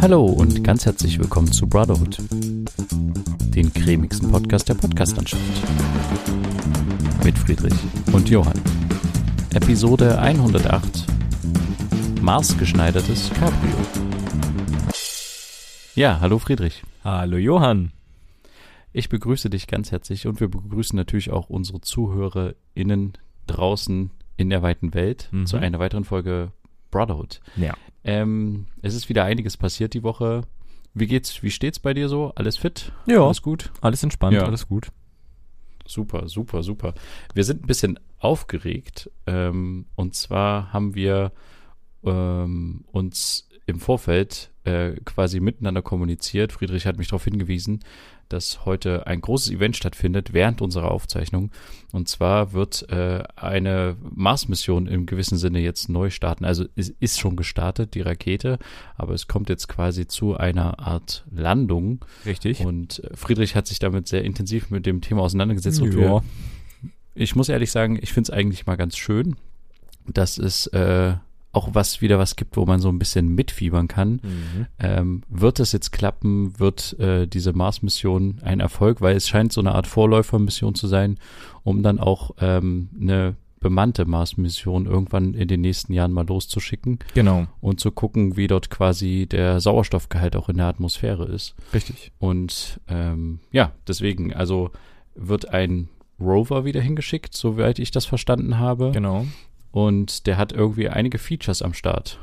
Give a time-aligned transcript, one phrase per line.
[0.00, 5.42] Hallo und ganz herzlich willkommen zu Brotherhood, den cremigsten Podcast der Podcastlandschaft.
[7.24, 7.74] Mit Friedrich
[8.12, 8.60] und Johann.
[9.54, 11.04] Episode 108
[12.22, 13.76] Maßgeschneidertes Cabrio.
[15.94, 16.82] Ja, hallo Friedrich.
[17.04, 17.92] Hallo Johann.
[18.92, 23.12] Ich begrüße dich ganz herzlich und wir begrüßen natürlich auch unsere ZuhörerInnen
[23.46, 25.46] draußen in der weiten Welt Mhm.
[25.46, 26.52] zu einer weiteren Folge
[26.90, 27.40] Brotherhood.
[27.56, 27.74] Ja.
[28.04, 30.42] Ähm, es ist wieder einiges passiert die Woche.
[30.94, 32.32] Wie geht's, wie steht's bei dir so?
[32.34, 32.92] Alles fit?
[33.06, 33.24] Ja.
[33.24, 33.70] Alles gut?
[33.80, 34.44] Alles entspannt, Ja.
[34.44, 34.88] alles gut.
[35.86, 36.94] Super, super, super.
[37.34, 39.10] Wir sind ein bisschen aufgeregt.
[39.26, 41.32] Ähm, und zwar haben wir
[42.04, 46.52] ähm, uns im Vorfeld äh, quasi miteinander kommuniziert.
[46.52, 47.80] Friedrich hat mich darauf hingewiesen,
[48.30, 51.50] dass heute ein großes Event stattfindet während unserer Aufzeichnung.
[51.92, 56.44] Und zwar wird äh, eine Mars-Mission im gewissen Sinne jetzt neu starten.
[56.44, 58.58] Also es ist schon gestartet, die Rakete,
[58.96, 62.04] aber es kommt jetzt quasi zu einer Art Landung.
[62.26, 62.60] Richtig.
[62.60, 65.80] Und äh, Friedrich hat sich damit sehr intensiv mit dem Thema auseinandergesetzt.
[65.82, 65.98] Und Ja.
[65.98, 66.22] wir,
[67.14, 69.36] ich muss ehrlich sagen, ich finde es eigentlich mal ganz schön,
[70.06, 71.14] dass es äh,
[71.52, 74.20] auch was wieder was gibt, wo man so ein bisschen mitfiebern kann.
[74.22, 74.66] Mhm.
[74.78, 76.58] Ähm, wird es jetzt klappen?
[76.58, 79.00] Wird äh, diese Mars-Mission ein Erfolg?
[79.00, 81.18] Weil es scheint so eine Art Vorläufermission zu sein,
[81.64, 87.46] um dann auch ähm, eine bemannte Mars-Mission irgendwann in den nächsten Jahren mal loszuschicken Genau.
[87.60, 91.56] und zu gucken, wie dort quasi der Sauerstoffgehalt auch in der Atmosphäre ist.
[91.74, 92.12] Richtig.
[92.18, 94.70] Und ähm, ja, deswegen, also
[95.16, 95.88] wird ein
[96.20, 98.92] Rover wieder hingeschickt, soweit ich das verstanden habe.
[98.92, 99.26] Genau.
[99.78, 102.18] Und der hat irgendwie einige Features am Start.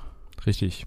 [0.45, 0.85] Richtig.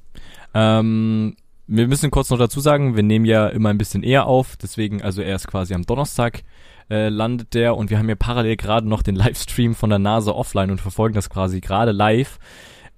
[0.52, 1.34] Ähm,
[1.66, 5.00] wir müssen kurz noch dazu sagen, wir nehmen ja immer ein bisschen eher auf, deswegen,
[5.00, 6.42] also erst quasi am Donnerstag
[6.90, 10.32] äh, landet der und wir haben ja parallel gerade noch den Livestream von der NASA
[10.32, 12.38] offline und verfolgen das quasi gerade live,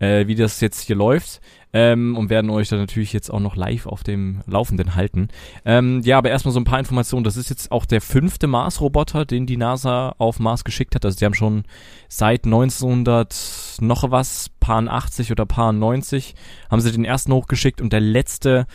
[0.00, 1.40] äh, wie das jetzt hier läuft.
[1.72, 5.28] Ähm, und werden euch dann natürlich jetzt auch noch live auf dem Laufenden halten.
[5.64, 7.22] Ähm, ja, aber erstmal so ein paar Informationen.
[7.22, 11.04] Das ist jetzt auch der fünfte Mars-Roboter, den die NASA auf Mars geschickt hat.
[11.04, 11.62] Also die haben schon
[12.08, 16.34] seit 1900 noch was, paar 80 oder paar 90,
[16.68, 18.66] haben sie den ersten hochgeschickt und der letzte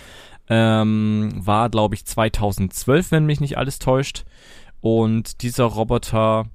[0.47, 4.23] ähm, war, glaube ich, 2012, wenn mich nicht alles täuscht.
[4.79, 6.45] Und dieser Roboter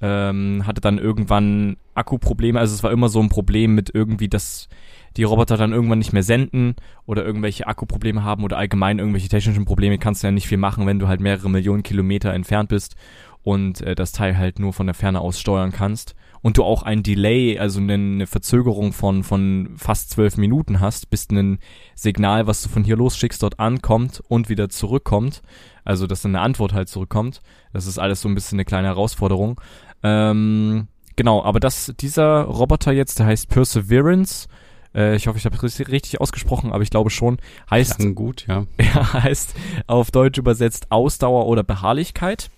[0.00, 2.58] ähm, hatte dann irgendwann Akkuprobleme.
[2.58, 4.68] Also es war immer so ein Problem mit irgendwie, dass
[5.16, 6.76] die Roboter dann irgendwann nicht mehr senden
[7.06, 10.86] oder irgendwelche Akkuprobleme haben oder allgemein irgendwelche technischen Probleme, kannst du ja nicht viel machen,
[10.86, 12.94] wenn du halt mehrere Millionen Kilometer entfernt bist
[13.42, 16.82] und äh, das Teil halt nur von der Ferne aus steuern kannst und du auch
[16.82, 21.58] ein Delay, also eine, Verzögerung von, von fast zwölf Minuten hast, bis ein
[21.94, 25.42] Signal, was du von hier losschickst, dort ankommt und wieder zurückkommt.
[25.84, 27.40] Also, dass dann eine Antwort halt zurückkommt.
[27.72, 29.60] Das ist alles so ein bisschen eine kleine Herausforderung.
[30.02, 34.48] Ähm, genau, aber das, dieser Roboter jetzt, der heißt Perseverance.
[34.94, 37.38] Äh, ich hoffe, ich habe es richtig ausgesprochen, aber ich glaube schon.
[37.70, 38.66] Heißt, Klang gut, ja.
[38.76, 39.54] er heißt
[39.86, 42.50] auf Deutsch übersetzt Ausdauer oder Beharrlichkeit.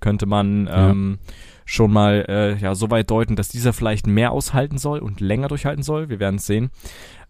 [0.00, 0.90] Könnte man Ja.
[0.90, 1.18] ähm,
[1.64, 5.48] schon mal äh, ja so weit deuten, dass dieser vielleicht mehr aushalten soll und länger
[5.48, 6.08] durchhalten soll.
[6.08, 6.70] Wir werden es sehen.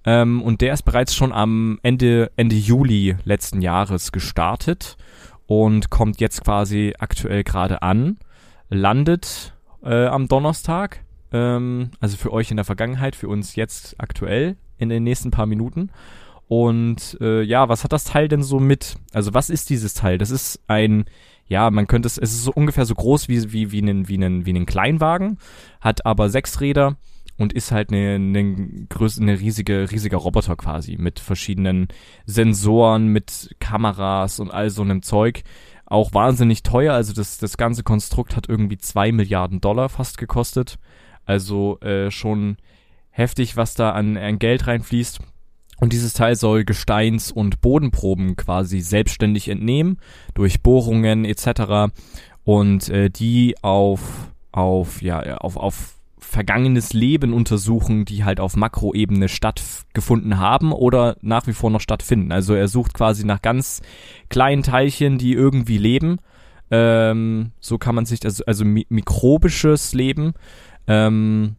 [0.06, 4.96] Ähm, und der ist bereits schon am Ende Ende Juli letzten Jahres gestartet
[5.46, 8.18] und kommt jetzt quasi aktuell gerade an,
[8.68, 9.53] landet
[9.84, 11.04] äh, am Donnerstag.
[11.32, 15.46] Ähm, also für euch in der Vergangenheit, für uns jetzt aktuell in den nächsten paar
[15.46, 15.90] Minuten.
[16.48, 18.96] Und äh, ja, was hat das Teil denn so mit?
[19.12, 20.18] Also was ist dieses Teil?
[20.18, 21.06] Das ist ein,
[21.48, 24.14] ja, man könnte es, es ist so ungefähr so groß wie wie wie einen wie
[24.14, 25.38] einen wie einen Kleinwagen,
[25.80, 26.96] hat aber sechs Räder
[27.38, 31.88] und ist halt eine eine, größ eine riesige riesiger Roboter quasi mit verschiedenen
[32.26, 35.42] Sensoren, mit Kameras und all so einem Zeug.
[35.86, 40.78] Auch wahnsinnig teuer, also das das ganze Konstrukt hat irgendwie zwei Milliarden Dollar fast gekostet.
[41.26, 42.56] Also äh, schon
[43.10, 45.20] heftig, was da an, an Geld reinfließt.
[45.80, 49.98] Und dieses Teil soll Gesteins- und Bodenproben quasi selbstständig entnehmen,
[50.34, 51.92] durch Bohrungen etc.
[52.44, 55.93] Und äh, die auf, auf, ja, auf, auf
[56.34, 62.32] vergangenes Leben untersuchen, die halt auf Makroebene stattgefunden haben oder nach wie vor noch stattfinden.
[62.32, 63.82] Also er sucht quasi nach ganz
[64.28, 66.18] kleinen Teilchen, die irgendwie leben.
[66.72, 70.34] Ähm, so kann man sich, also, also mi mikrobisches Leben.
[70.88, 71.54] Ähm,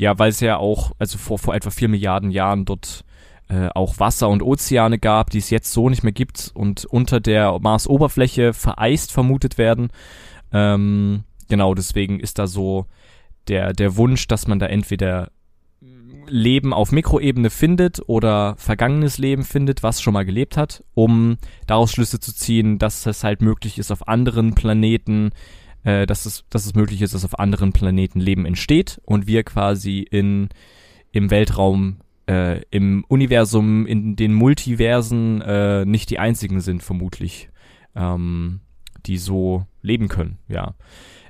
[0.00, 3.04] ja, weil es ja auch, also vor, vor etwa vier Milliarden Jahren dort
[3.48, 7.20] äh, auch Wasser und Ozeane gab, die es jetzt so nicht mehr gibt und unter
[7.20, 9.90] der Marsoberfläche vereist vermutet werden.
[10.50, 12.86] Ähm, genau, deswegen ist da so
[13.48, 15.30] der, der Wunsch, dass man da entweder
[16.26, 21.36] Leben auf Mikroebene findet oder vergangenes Leben findet, was schon mal gelebt hat, um
[21.66, 25.30] daraus Schlüsse zu ziehen, dass es halt möglich ist, auf anderen Planeten,
[25.82, 29.44] äh, dass, es, dass es möglich ist, dass auf anderen Planeten Leben entsteht und wir
[29.44, 30.48] quasi in,
[31.12, 37.50] im Weltraum äh, im Universum, in den Multiversen äh, nicht die einzigen sind, vermutlich,
[37.94, 38.60] ähm,
[39.06, 40.74] die so leben können, ja.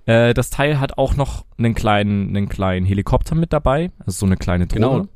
[0.06, 4.26] Äh, das Teil hat auch noch einen kleinen, einen kleinen Helikopter mit dabei, also so
[4.26, 4.80] eine kleine Drohne.
[4.86, 5.06] Genau,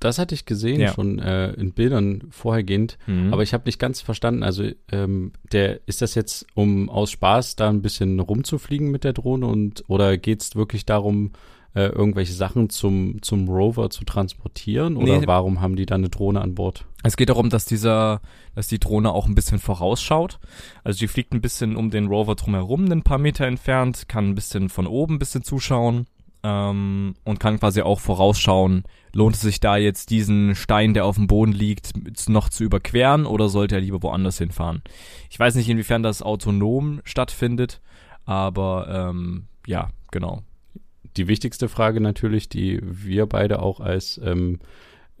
[0.00, 0.92] das hatte ich gesehen, Ja.
[0.92, 2.98] schon äh, in Bildern vorhergehend.
[3.06, 3.32] Mhm.
[3.32, 7.56] Aber ich habe nicht ganz verstanden, also ähm, der ist das jetzt, um aus Spaß
[7.56, 11.32] da ein bisschen rumzufliegen mit der Drohne und oder geht's wirklich darum,
[11.74, 14.96] äh, irgendwelche Sachen zum, zum Rover zu transportieren?
[14.96, 15.26] Oder Nee.
[15.26, 16.84] warum haben die da eine Drohne an Bord?
[17.02, 18.20] Es geht darum, dass dieser,
[18.54, 20.38] dass die Drohne auch ein bisschen vorausschaut.
[20.84, 24.34] Also die fliegt ein bisschen um den Rover drumherum, ein paar Meter entfernt, kann ein
[24.34, 26.06] bisschen von oben ein bisschen zuschauen
[26.44, 28.84] ähm, und kann quasi auch vorausschauen,
[29.14, 31.92] lohnt es sich da jetzt diesen Stein, der auf dem Boden liegt,
[32.28, 34.82] noch zu überqueren oder sollte er lieber woanders hinfahren?
[35.30, 37.80] Ich weiß nicht, inwiefern das autonom stattfindet,
[38.24, 40.42] aber ähm, ja, genau.
[41.16, 44.58] Die wichtigste Frage natürlich, die wir beide auch als ähm,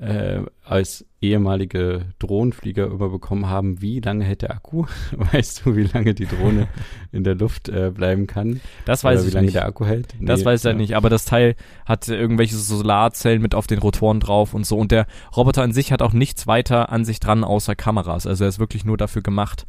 [0.02, 4.86] äh, als ehemalige Drohnenflieger immer bekommen haben, wie lange hält der Akku?
[5.12, 6.66] Weißt du, wie lange die Drohne
[7.12, 8.60] in der Luft äh, bleiben kann?
[8.84, 9.54] Das weiß Oder wie ich lange nicht.
[9.54, 10.14] der Akku hält?
[10.20, 10.80] Das Nee, weiß ich halt ja.
[10.80, 11.54] nicht, aber das Teil
[11.86, 14.76] hat irgendwelche Solarzellen mit auf den Rotoren drauf und so.
[14.76, 15.06] Und der
[15.36, 18.26] Roboter an sich hat auch nichts weiter an sich dran außer Kameras.
[18.26, 19.66] Also er ist wirklich nur dafür gemacht,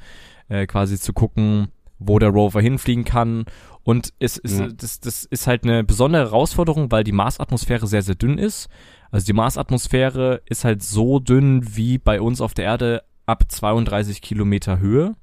[0.50, 1.68] äh, quasi zu gucken,
[2.00, 3.46] wo der Rover hinfliegen kann.
[3.84, 4.68] Und es ist, Ja.
[4.70, 8.70] das, das ist halt eine besondere Herausforderung, weil die Marsatmosphäre sehr, sehr dünn ist.
[9.12, 14.22] Also die Marsatmosphäre ist halt so dünn wie bei uns auf der Erde ab 32
[14.22, 15.16] Kilometer Höhe.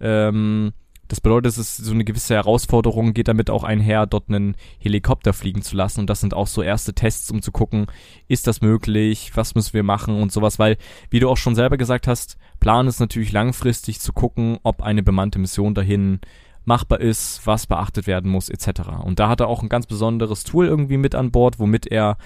[0.00, 0.72] Ähm,
[1.08, 5.32] das bedeutet, es ist so eine gewisse Herausforderung, geht damit auch einher, dort einen Helikopter
[5.34, 6.00] fliegen zu lassen.
[6.00, 7.86] Und das sind auch so erste Tests, um zu gucken,
[8.28, 10.58] ist das möglich, was müssen wir machen und sowas.
[10.58, 10.78] Weil,
[11.10, 15.02] wie du auch schon selber gesagt hast, Plan ist natürlich langfristig zu gucken, ob eine
[15.02, 16.20] bemannte Mission dahin
[16.64, 18.82] machbar ist, was beachtet werden muss, etc.
[19.02, 22.16] Und da hat er auch ein ganz besonderes Tool irgendwie mit an Bord, womit er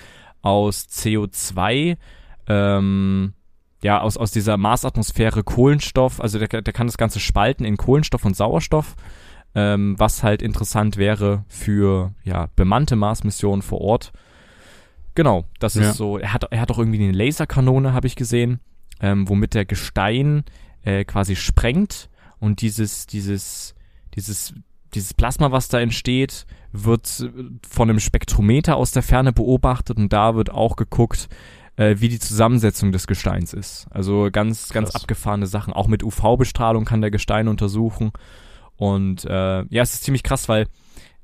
[0.42, 1.96] aus CO2
[2.48, 3.32] ähm,
[3.82, 8.24] ja, aus, aus dieser Marsatmosphäre Kohlenstoff, also der, der kann das Ganze spalten in Kohlenstoff
[8.24, 8.96] und Sauerstoff,
[9.54, 14.12] ähm, was halt interessant wäre für ja, bemannte Marsmissionen vor Ort.
[15.14, 15.92] Genau, das ist Ja.
[15.92, 16.18] so.
[16.18, 18.60] Er hat, er hat auch irgendwie eine Laserkanone, habe ich gesehen,
[19.00, 20.44] ähm, womit der Gestein
[20.82, 23.75] äh, quasi sprengt und dieses, dieses,
[24.16, 24.54] dieses,
[24.94, 30.12] dieses Plasma, was da entsteht, wird äh, von einem Spektrometer aus der Ferne beobachtet und
[30.12, 31.28] da wird auch geguckt,
[31.76, 33.86] äh, wie die Zusammensetzung des Gesteins ist.
[33.90, 35.02] Also ganz, ganz Krass.
[35.02, 35.72] abgefahrene Sachen.
[35.72, 38.12] Auch mit UV-Bestrahlung kann der Gestein untersuchen.
[38.76, 40.66] Und äh, ja, es ist ziemlich krass, weil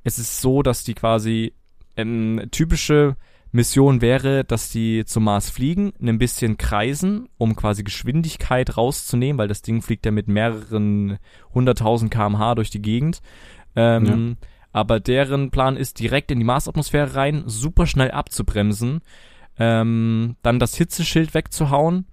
[0.05, 1.55] es ist so, dass die quasi
[1.97, 3.17] ähm, typische
[3.53, 9.49] Mission wäre, dass die zum Mars fliegen, ein bisschen kreisen, um quasi Geschwindigkeit rauszunehmen, weil
[9.49, 11.19] das Ding fliegt ja mit mehreren
[11.55, 13.21] hunderttausend kmh durch die Gegend.
[13.77, 14.37] Ähm,
[14.73, 19.03] Aber deren Plan ist, direkt in die Marsatmosphäre rein, super schnell abzubremsen,
[19.59, 22.07] ähm, dann das Hitzeschild wegzuhauen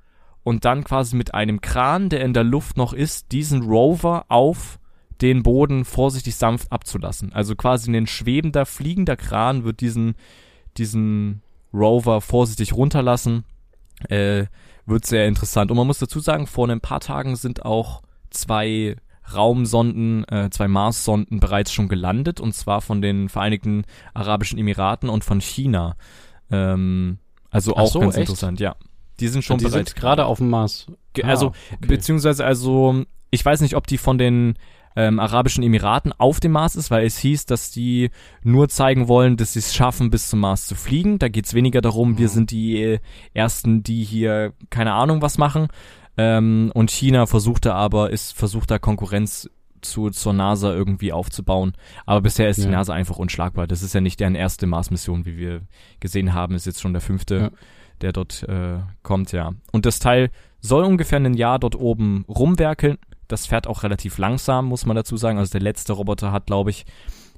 [0.44, 4.80] und dann quasi mit einem Kran, der in der Luft noch ist, diesen Rover auf
[5.22, 7.32] den Boden vorsichtig sanft abzulassen.
[7.32, 10.16] Also quasi ein schwebender, fliegender Kran wird diesen,
[10.80, 11.42] diesen
[11.74, 13.44] Rover vorsichtig runterlassen.
[14.10, 14.46] Äh,
[14.86, 15.70] wird sehr interessant.
[15.70, 18.96] Und man muss dazu sagen, vor ein paar Tagen sind auch zwei
[19.36, 23.84] Raumsonden, äh, zwei Mars-Sonden bereits schon gelandet, und zwar von den Vereinigten
[24.16, 25.96] Arabischen Emiraten und von China.
[26.50, 27.20] Ähm,
[27.52, 28.22] also auch so, ganz echt?
[28.30, 28.76] interessant, ja.
[29.20, 30.88] Die sind schon Und die bereits sind gerade auf dem Mars.
[31.14, 31.88] Ge- Ah, also, okay.
[31.88, 34.56] beziehungsweise, also, ich weiß nicht, ob die von den
[35.00, 38.10] ähm, Arabischen Emiraten auf dem Mars ist, weil es hieß, dass die
[38.44, 41.20] nur zeigen wollen, dass sie es schaffen, bis zum Mars zu fliegen.
[41.20, 42.32] Da geht's weniger darum, wir Mhm.
[42.32, 43.00] sind die äh,
[43.34, 45.68] Ersten, die hier keine Ahnung was machen.
[46.18, 49.50] Ähm, und China versuchte aber, ist versucht da Konkurrenz
[49.82, 51.72] zu, zur NASA irgendwie aufzubauen.
[52.06, 52.72] Aber bisher ist die Ja.
[52.72, 53.68] NASA einfach unschlagbar.
[53.68, 55.62] Das ist ja nicht deren erste Mars-Mission, wie wir
[56.02, 57.50] gesehen haben, ist jetzt schon der fünfte, Ja.
[58.02, 59.52] der dort äh, kommt, ja.
[59.72, 60.30] Und das Teil
[60.60, 62.98] soll ungefähr ein Jahr dort oben rumwerkeln.
[63.30, 65.38] Das fährt auch relativ langsam, muss man dazu sagen.
[65.38, 66.86] Also der letzte Roboter hat, glaube ich,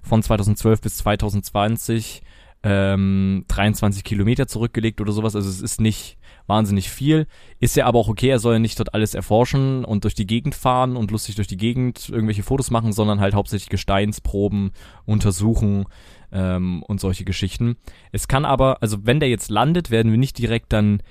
[0.02, 2.24] von 2012 bis 2020
[2.64, 5.36] ähm, 23 Kilometer zurückgelegt oder sowas.
[5.36, 6.18] Also es ist nicht
[6.48, 7.28] wahnsinnig viel.
[7.60, 10.28] Ist ja aber auch okay, er soll ja nicht dort alles erforschen und durch die
[10.28, 14.72] Gegend fahren und lustig durch die Gegend irgendwelche Fotos machen, sondern halt hauptsächlich Gesteinsproben
[15.06, 15.86] untersuchen
[16.32, 17.78] ähm, und solche Geschichten.
[18.12, 21.02] Es kann aber, also wenn der jetzt landet, werden wir nicht direkt dann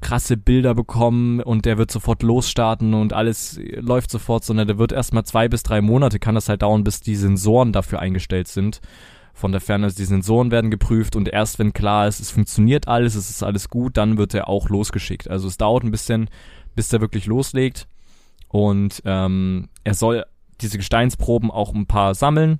[0.00, 4.92] krasse Bilder bekommen und der wird sofort losstarten und alles läuft sofort, sondern der wird
[4.92, 8.80] erstmal zwei bis drei Monate kann das halt dauern, bis die Sensoren dafür eingestellt sind.
[9.34, 13.14] Von der Ferne, die Sensoren werden geprüft und erst wenn klar ist, es funktioniert alles,
[13.14, 15.30] es ist alles gut, dann wird er auch losgeschickt.
[15.30, 16.28] Also es dauert ein bisschen,
[16.74, 17.86] bis der wirklich loslegt.
[18.48, 20.24] Und ähm, er soll
[20.60, 22.58] diese Gesteinsproben auch ein paar sammeln,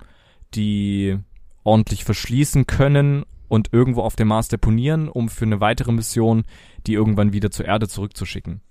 [0.53, 1.17] die
[1.63, 6.43] ordentlich verschließen können und irgendwo auf dem Mars deponieren, um für eine weitere Mission
[6.87, 8.61] die irgendwann wieder zur Erde zurückzuschicken.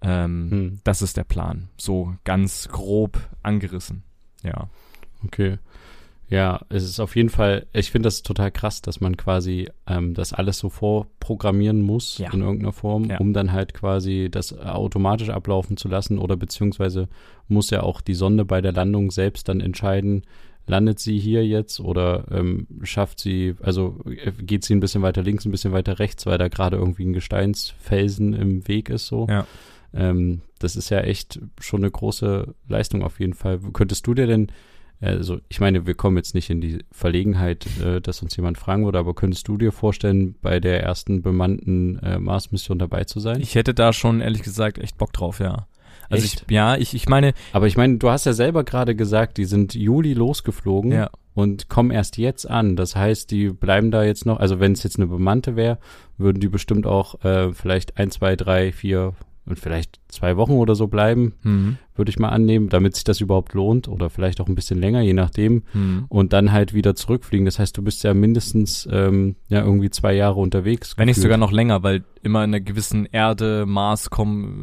[0.00, 0.80] Ähm, hm.
[0.84, 1.68] Das ist der Plan.
[1.76, 4.04] So ganz grob angerissen.
[4.42, 4.68] Ja.
[5.24, 5.58] Okay.
[6.30, 10.12] Ja, es ist auf jeden Fall, ich finde das total krass, dass man quasi ähm,
[10.12, 12.30] das alles so vorprogrammieren muss ja.
[12.32, 13.16] in irgendeiner Form, ja.
[13.16, 17.08] um dann halt quasi das automatisch ablaufen zu lassen oder beziehungsweise
[17.48, 20.22] muss ja auch die Sonde bei der Landung selbst dann entscheiden,
[20.68, 25.22] landet sie hier jetzt oder ähm, schafft sie, also äh, geht sie ein bisschen weiter
[25.22, 29.26] links, ein bisschen weiter rechts, weil da gerade irgendwie ein Gesteinsfelsen im Weg ist so.
[29.28, 29.46] Ja.
[29.94, 33.58] Ähm, das ist ja echt schon eine große Leistung auf jeden Fall.
[33.72, 34.52] Könntest du dir denn
[35.00, 38.84] also ich meine, wir kommen jetzt nicht in die Verlegenheit, äh, dass uns jemand fragen
[38.84, 43.40] würde, aber könntest du dir vorstellen, bei der ersten bemannten äh, Mars-Mission dabei zu sein?
[43.40, 45.68] Ich hätte da schon ehrlich gesagt echt Bock drauf, ja.
[46.08, 46.44] Also echt?
[46.46, 47.34] ich, ja, ich, ich meine.
[47.52, 51.10] Aber ich meine, du hast ja selber gerade gesagt, die sind Juli losgeflogen ja.
[51.34, 52.76] und kommen erst jetzt an.
[52.76, 55.78] Das heißt, die bleiben da jetzt noch, also wenn es jetzt eine bemannte wäre,
[56.16, 59.14] würden die bestimmt auch äh, vielleicht ein, zwei, drei, vier,
[59.48, 61.78] und vielleicht zwei Wochen oder so bleiben, mhm.
[61.94, 65.00] würde ich mal annehmen, damit sich das überhaupt lohnt oder vielleicht auch ein bisschen länger,
[65.00, 65.62] je nachdem.
[65.72, 66.06] Mhm.
[66.08, 67.44] Und dann halt wieder zurückfliegen.
[67.44, 70.96] Das heißt, du bist ja mindestens ähm, ja irgendwie zwei Jahre unterwegs.
[70.96, 74.08] Wenn nicht sogar noch länger, weil immer in einer gewissen Erde, Mars,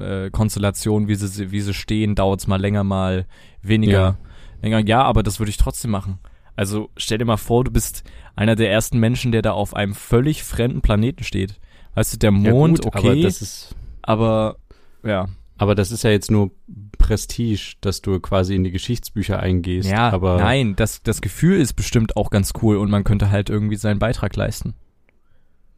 [0.01, 3.25] äh, Konstellation, wie sie, wie sie stehen, dauert es mal länger, mal
[3.61, 3.91] weniger.
[3.91, 4.17] Ja.
[4.61, 4.79] Länger.
[4.87, 6.19] Ja, aber das würde ich trotzdem machen.
[6.55, 8.03] Also stell dir mal vor, du bist
[8.35, 11.59] einer der ersten Menschen, der da auf einem völlig fremden Planeten steht.
[11.95, 14.57] Weißt du, der Mond, ja gut, okay, aber, das ist aber
[15.05, 15.27] ja.
[15.57, 16.51] Aber das ist ja jetzt nur
[16.97, 19.89] Prestige, dass du quasi in die Geschichtsbücher eingehst.
[19.89, 23.49] Ja, aber nein, das, das Gefühl ist bestimmt auch ganz cool und man könnte halt
[23.49, 24.73] irgendwie seinen Beitrag leisten.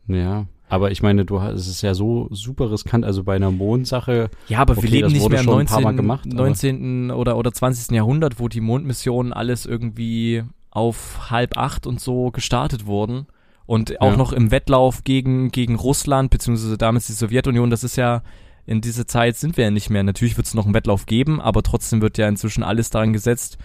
[0.07, 3.51] Ja, aber ich meine, du hast, es ist ja so super riskant, also bei einer
[3.51, 4.29] Mondsache.
[4.47, 7.11] Ja, aber okay, wir leben nicht mehr im 19, gemacht, 19.
[7.11, 7.95] oder, oder 20.
[7.95, 13.27] Jahrhundert, wo die Mondmissionen alles irgendwie auf halb acht und so gestartet wurden.
[13.65, 14.17] Und auch ja.
[14.17, 18.21] noch im Wettlauf gegen, gegen Russland, beziehungsweise damals die Sowjetunion, das ist ja,
[18.67, 20.03] in dieser Zeit sind wir ja nicht mehr.
[20.03, 23.57] Natürlich wird es noch einen Wettlauf geben, aber trotzdem wird ja inzwischen alles daran gesetzt,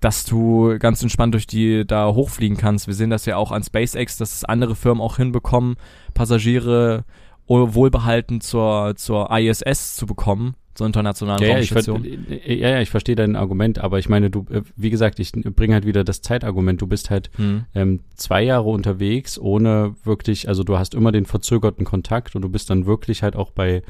[0.00, 2.88] dass du ganz entspannt durch die da hochfliegen kannst.
[2.88, 5.76] Wir sehen das ja auch an SpaceX, dass andere Firmen auch hinbekommen,
[6.12, 7.04] Passagiere
[7.46, 12.04] wohlbehalten zur, zur ISS zu bekommen zur internationalen ja, Raumstation.
[12.04, 15.18] Ja, ich, ja, ja, ich verstehe dein Argument, aber ich meine, du, äh, wie gesagt,
[15.20, 16.80] ich bringe halt wieder das Zeitargument.
[16.80, 17.64] Du bist halt hm.
[17.74, 22.48] ähm, zwei Jahre unterwegs, ohne wirklich, also du hast immer den verzögerten Kontakt und du
[22.48, 23.82] bist dann wirklich halt auch bei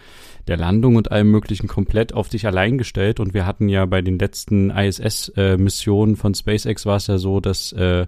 [0.46, 3.20] der Landung und allem Möglichen komplett auf dich allein gestellt.
[3.20, 7.40] Und wir hatten ja bei den letzten ISS-Missionen äh, von SpaceX war es ja so,
[7.40, 8.06] dass äh,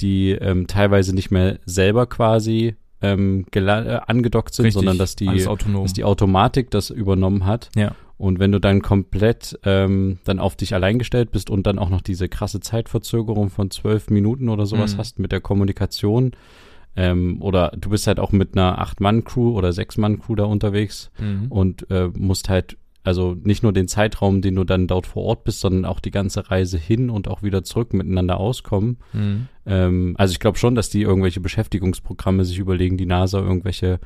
[0.00, 5.26] die ähm, teilweise nicht mehr selber quasi ähm, äh, angedockt sind, Richtig, sondern dass die,
[5.26, 7.70] dass die Automatik das übernommen hat.
[7.76, 7.94] Ja.
[8.24, 11.90] Und wenn du dann komplett ähm, dann auf dich allein gestellt bist und dann auch
[11.90, 14.98] noch diese krasse Zeitverzögerung von zwölf Minuten oder sowas mhm.
[14.98, 16.32] hast mit der Kommunikation,
[16.96, 21.48] ähm, oder du bist halt auch mit einer Acht-Mann-Crew oder Sechs-Mann-Crew da unterwegs mhm.
[21.50, 25.44] und äh, musst halt also nicht nur den Zeitraum, den du dann dort vor Ort
[25.44, 28.96] bist, sondern auch die ganze Reise hin und auch wieder zurück miteinander auskommen.
[29.12, 29.48] Mhm.
[29.66, 34.00] Ähm, also ich glaube schon, dass die irgendwelche Beschäftigungsprogramme sich überlegen, die NASA irgendwelche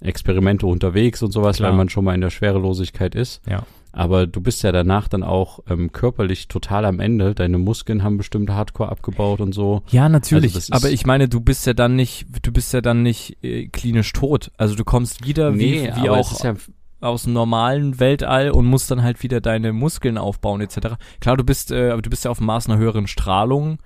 [0.00, 1.70] Experimente unterwegs und sowas, Klar.
[1.70, 3.42] weil man schon mal in der Schwerelosigkeit ist.
[3.48, 3.64] Ja.
[3.90, 7.34] Aber du bist ja danach dann auch ähm, körperlich total am Ende.
[7.34, 9.82] Deine Muskeln haben bestimmt Hardcore abgebaut und so.
[9.90, 10.54] Ja, natürlich.
[10.54, 13.68] Also aber ich meine, du bist ja dann nicht, du bist ja dann nicht äh,
[13.68, 14.50] klinisch tot.
[14.56, 16.54] Also du kommst wieder nee, wie, wie auch ja
[17.00, 20.96] aus dem normalen Weltall und musst dann halt wieder deine Muskeln aufbauen etc.
[21.20, 23.78] Klar, du bist, äh, aber du bist ja auf dem Mars einer höheren Strahlung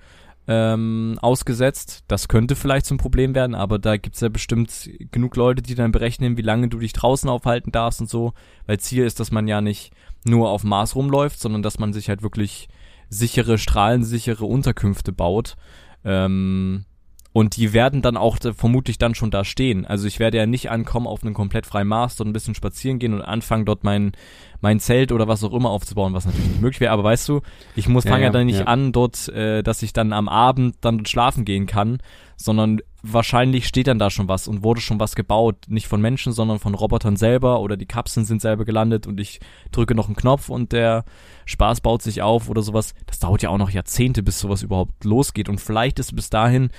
[0.47, 2.03] ähm, ausgesetzt.
[2.07, 5.91] Das könnte vielleicht zum Problem werden, aber da gibt's ja bestimmt genug Leute, die dann
[5.91, 8.33] berechnen, wie lange du dich draußen aufhalten darfst und so.
[8.65, 9.91] Weil Ziel ist, dass man ja nicht
[10.25, 12.67] nur auf Mars rumläuft, sondern dass man sich halt wirklich
[13.09, 15.55] sichere, strahlensichere Unterkünfte baut.
[16.03, 16.85] Ähm,
[17.31, 19.85] und die werden dann auch vermutlich dann schon da stehen.
[19.85, 22.97] Also ich werde ja nicht ankommen auf einen komplett freien Mars, dort ein bisschen spazieren
[22.97, 24.13] gehen und anfangen, dort mein,
[24.61, 26.91] mein Zelt oder was auch immer aufzubauen, was natürlich nicht möglich wäre.
[26.91, 27.41] Aber weißt du,
[27.75, 28.65] ich muss ja, fange ja, dann nicht ja.
[28.65, 31.99] an, dort, äh, dass ich dann am Abend dann schlafen gehen kann,
[32.35, 35.57] sondern wahrscheinlich steht dann da schon was und wurde schon was gebaut.
[35.67, 39.39] Nicht von Menschen, sondern von Robotern selber oder die Kapseln sind selber gelandet und ich
[39.71, 41.05] drücke noch einen Knopf und der
[41.45, 42.95] Spaß baut sich auf oder sowas.
[43.05, 45.47] Das dauert ja auch noch Jahrzehnte, bis sowas überhaupt losgeht.
[45.47, 46.71] Und vielleicht ist bis dahin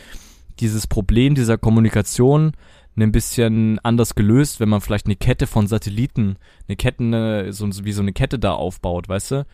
[0.60, 2.52] dieses Problem dieser Kommunikation
[2.98, 6.36] ein bisschen anders gelöst, wenn man vielleicht eine Kette von Satelliten,
[6.68, 9.46] eine Kette, so, wie so eine Kette da aufbaut, weißt du?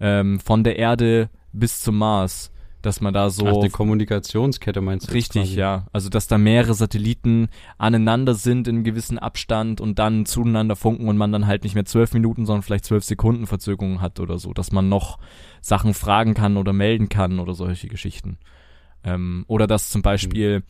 [0.00, 2.50] Ähm, von der Erde bis zum Mars.
[2.82, 3.46] Dass man da so.
[3.48, 5.12] Ach, eine Kommunikationskette meinst du?
[5.12, 5.86] Richtig, ja.
[5.92, 7.48] Also, dass da mehrere Satelliten
[7.78, 11.74] aneinander sind in einem gewissen Abstand und dann zueinander funken und man dann halt nicht
[11.74, 14.52] mehr zwölf Minuten, sondern vielleicht zwölf Sekunden Verzögerung hat oder so.
[14.52, 15.18] Dass man noch
[15.62, 18.38] Sachen fragen kann oder melden kann oder solche Geschichten.
[19.06, 20.62] Ähm, oder dass zum Beispiel,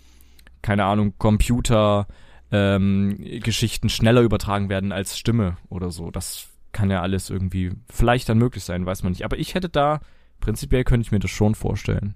[0.63, 2.07] keine Ahnung, Computer,
[2.53, 6.11] ähm, Geschichten schneller übertragen werden als Stimme oder so.
[6.13, 9.25] Das kann ja alles irgendwie vielleicht dann möglich sein, weiß man nicht.
[9.25, 10.01] Aber ich hätte da,
[10.41, 12.15] prinzipiell könnte ich mir das schon vorstellen.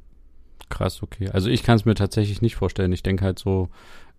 [0.69, 1.29] Krass, okay.
[1.31, 2.93] Also ich kann es mir tatsächlich nicht vorstellen.
[2.93, 3.71] Ich denke halt so,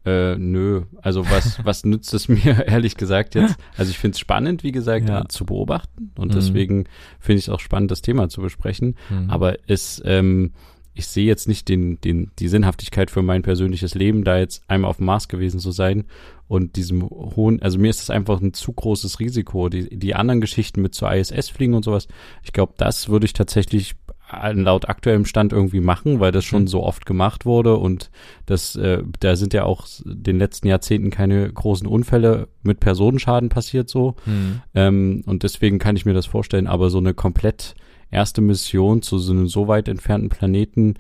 [0.04, 0.84] äh, nö.
[1.02, 3.56] Also was, was nützt es mir, ehrlich gesagt, jetzt?
[3.78, 5.30] Also ich finde es spannend, wie gesagt, Ja.
[5.30, 6.12] zu beobachten.
[6.18, 6.36] Und Mhm.
[6.36, 6.84] deswegen
[7.20, 8.96] finde ich es auch spannend, das Thema zu besprechen.
[9.10, 9.30] Mhm.
[9.30, 10.52] Aber es, ähm,
[10.94, 14.90] ich sehe jetzt nicht den, den, die Sinnhaftigkeit für mein persönliches Leben, da jetzt einmal
[14.90, 16.06] auf dem Mars gewesen zu sein
[16.48, 19.70] und diesem hohen, also mir ist das einfach ein zu großes Risiko.
[19.70, 22.08] Die, die anderen Geschichten mit zur ISS fliegen und sowas,
[22.44, 23.96] ich glaube, das würde ich tatsächlich
[24.34, 26.68] äh, laut aktuellem Stand irgendwie machen, weil das schon Mhm.
[26.68, 28.12] so oft gemacht wurde und
[28.46, 33.90] das, äh, da sind ja auch den letzten Jahrzehnten keine großen Unfälle mit Personenschaden passiert
[33.90, 34.16] so.
[34.26, 34.62] Mhm.
[34.76, 37.76] Ähm, und deswegen kann ich mir das vorstellen, aber so eine komplett
[38.12, 40.96] erste Mission zu so einem so weit entfernten Planeten,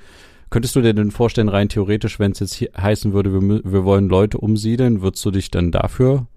[0.49, 3.85] könntest du dir denn vorstellen, rein theoretisch, wenn es jetzt hier heißen würde, wir, wir
[3.85, 6.27] wollen Leute umsiedeln, würdest du dich dann dafür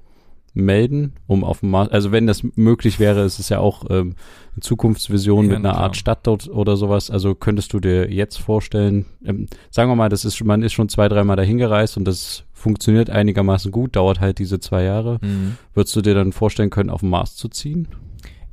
[0.54, 4.14] melden, um auf dem Mars, also wenn das möglich wäre, es ist ja auch ähm,
[4.52, 5.82] eine Zukunftsvision Ja, mit einer klar.
[5.82, 10.08] Art Stadt dort oder sowas, also könntest du dir jetzt vorstellen, ähm, sagen wir mal,
[10.08, 14.20] das ist, man ist schon zwei, dreimal dahin gereist und das funktioniert einigermaßen gut, dauert
[14.20, 15.18] halt diese zwei Jahre.
[15.22, 15.56] Mhm.
[15.74, 17.88] Würdest du dir dann vorstellen können, auf den Mars zu ziehen?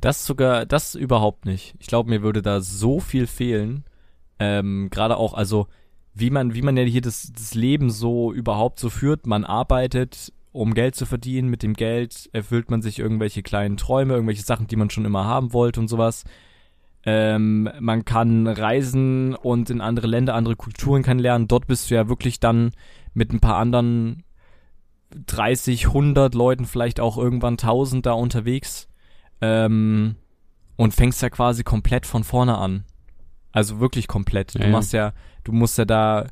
[0.02, 1.76] Das sogar, das überhaupt nicht.
[1.78, 3.84] Ich glaube, mir würde da so viel fehlen.
[4.40, 5.68] Ähm, Gerade auch, also
[6.12, 9.28] wie man, wie man ja hier das, das Leben so überhaupt so führt.
[9.28, 11.50] Man arbeitet, um Geld zu verdienen.
[11.50, 15.24] Mit dem Geld erfüllt man sich irgendwelche kleinen Träume, irgendwelche Sachen, die man schon immer
[15.24, 16.24] haben wollte und sowas.
[17.04, 21.46] Ähm, man kann reisen und in andere Länder, andere Kulturen kennenlernen.
[21.46, 22.72] Dort bist du ja wirklich dann
[23.14, 24.24] mit ein paar anderen
[25.26, 28.88] 30, 100 Leuten, vielleicht auch irgendwann 1000 da unterwegs
[29.42, 30.14] ähm,
[30.76, 32.84] und fängst ja quasi komplett von vorne an.
[33.52, 34.54] Also wirklich komplett.
[34.54, 35.12] Du Ja, machst ja,
[35.44, 36.26] du musst ja da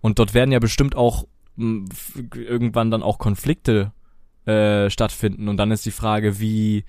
[0.00, 3.90] und dort werden ja bestimmt auch mh, f- irgendwann dann auch Konflikte
[4.46, 6.84] äh, stattfinden und dann ist die Frage, wie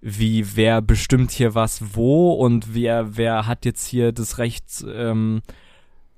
[0.00, 5.40] wie wer bestimmt hier was wo und wer wer hat jetzt hier das Recht ähm,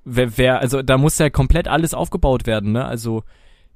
[0.04, 2.84] wer, wer also da muss ja komplett alles aufgebaut werden, ne?
[2.84, 3.22] Also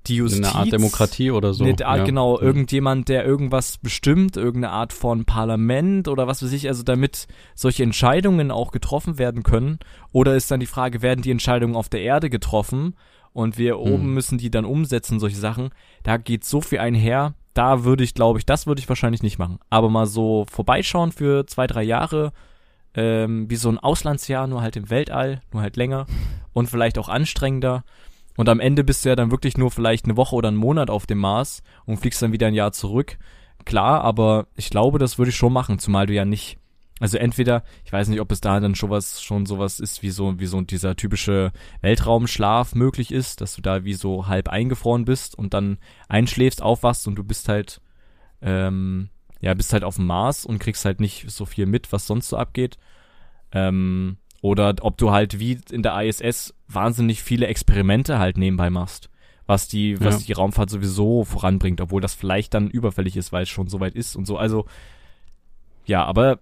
[0.07, 1.65] die Justiz Eine Art Demokratie oder so.
[1.65, 2.05] Nee, ah, ja.
[2.05, 2.47] genau, Mhm.
[2.47, 7.83] irgendjemand, der irgendwas bestimmt, irgendeine Art von Parlament oder was weiß ich, also damit solche
[7.83, 9.79] Entscheidungen auch getroffen werden können.
[10.13, 12.95] Oder ist dann die Frage, werden die Entscheidungen auf der Erde getroffen
[13.33, 15.71] und wir oben müssen die dann umsetzen, solche Sachen.
[16.03, 17.35] Da geht so viel einher.
[17.55, 19.59] Da würde ich, glaube ich, das würde ich wahrscheinlich nicht machen.
[19.71, 22.33] Aber mal so vorbeischauen für zwei, drei Jahre,
[22.95, 26.07] ähm, wie so ein Auslandsjahr, nur halt im Weltall, nur halt länger
[26.53, 27.85] und vielleicht auch anstrengender.
[28.41, 30.89] Und am Ende bist du ja dann wirklich nur vielleicht eine Woche oder einen Monat
[30.89, 33.19] auf dem Mars und fliegst dann wieder ein Jahr zurück.
[33.67, 36.57] Klar, aber ich glaube, das würde ich schon machen, zumal du ja nicht.
[37.01, 40.09] Also entweder, ich weiß nicht, ob es da dann schon was, schon sowas ist, wie
[40.09, 45.05] so, wie so dieser typische Weltraumschlaf möglich ist, dass du da wie so halb eingefroren
[45.05, 45.77] bist und dann
[46.09, 47.83] einschläfst, aufwachst und du bist halt,
[48.41, 49.11] ähm,
[49.43, 52.31] ja, bist halt auf dem Mars und kriegst halt nicht so viel mit, was sonst
[52.31, 52.79] so abgeht.
[53.53, 59.11] Ähm, oder ob du halt wie in der ISS wahnsinnig viele Experimente halt nebenbei machst,
[59.47, 60.27] was die, was Ja.
[60.27, 64.17] die Raumfahrt sowieso voranbringt, obwohl das vielleicht dann überfällig ist, weil es schon soweit ist
[64.17, 64.37] und so.
[64.39, 64.67] Also,
[65.87, 66.39] ja, aber,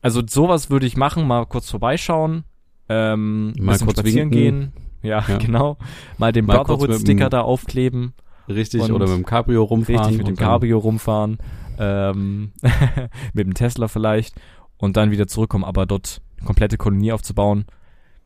[0.00, 2.44] also sowas würde ich machen, mal kurz vorbeischauen,
[2.88, 4.30] ähm, Mal kurz spazieren winken.
[4.30, 4.72] gehen.
[5.02, 5.36] Ja, Ja.
[5.38, 5.76] genau.
[6.18, 8.14] Mal den Brotherhood-Sticker da aufkleben.
[8.48, 10.00] Richtig, oder mit dem Cabrio rumfahren.
[10.00, 11.38] Richtig, mit dem Cabrio rumfahren,
[11.78, 12.52] ähm,
[13.34, 14.34] mit dem Tesla vielleicht
[14.78, 17.64] und dann wieder zurückkommen, aber dort komplette Kolonie aufzubauen,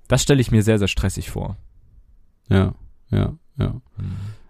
[0.08, 1.56] das stelle ich mir sehr, sehr stressig vor.
[2.48, 2.74] Ja,
[3.10, 3.80] ja, ja.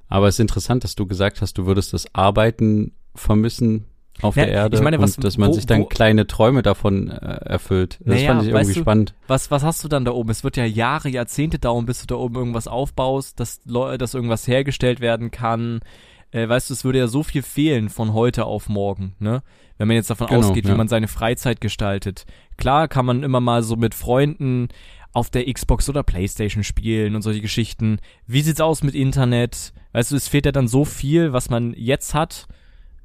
[0.08, 3.86] Aber es ist interessant, dass du gesagt hast, du würdest das Arbeiten vermissen
[4.22, 6.26] auf Ja, der Erde ich meine, was- und dass man wo- sich dann wo- kleine
[6.26, 7.98] Träume davon äh, erfüllt.
[8.00, 9.14] Das Naja, fand ich irgendwie du, spannend.
[9.26, 10.30] Was, was hast du dann da oben?
[10.30, 14.46] Es wird ja Jahre, Jahrzehnte dauern, bis du da oben irgendwas aufbaust, dass, dass irgendwas
[14.46, 15.80] hergestellt werden kann.
[16.36, 19.42] Äh, weißt du, es würde ja so viel fehlen von heute auf morgen, ne?
[19.78, 20.76] Wenn man jetzt davon Genau, ausgeht, wie ja.
[20.76, 22.26] man seine Freizeit gestaltet.
[22.58, 24.68] Klar kann man immer mal so mit Freunden
[25.14, 28.00] auf der Xbox oder Playstation spielen und solche Geschichten.
[28.26, 29.72] Wie sieht's aus mit Internet?
[29.92, 32.48] Weißt du, es fehlt ja dann so viel, was man jetzt hat.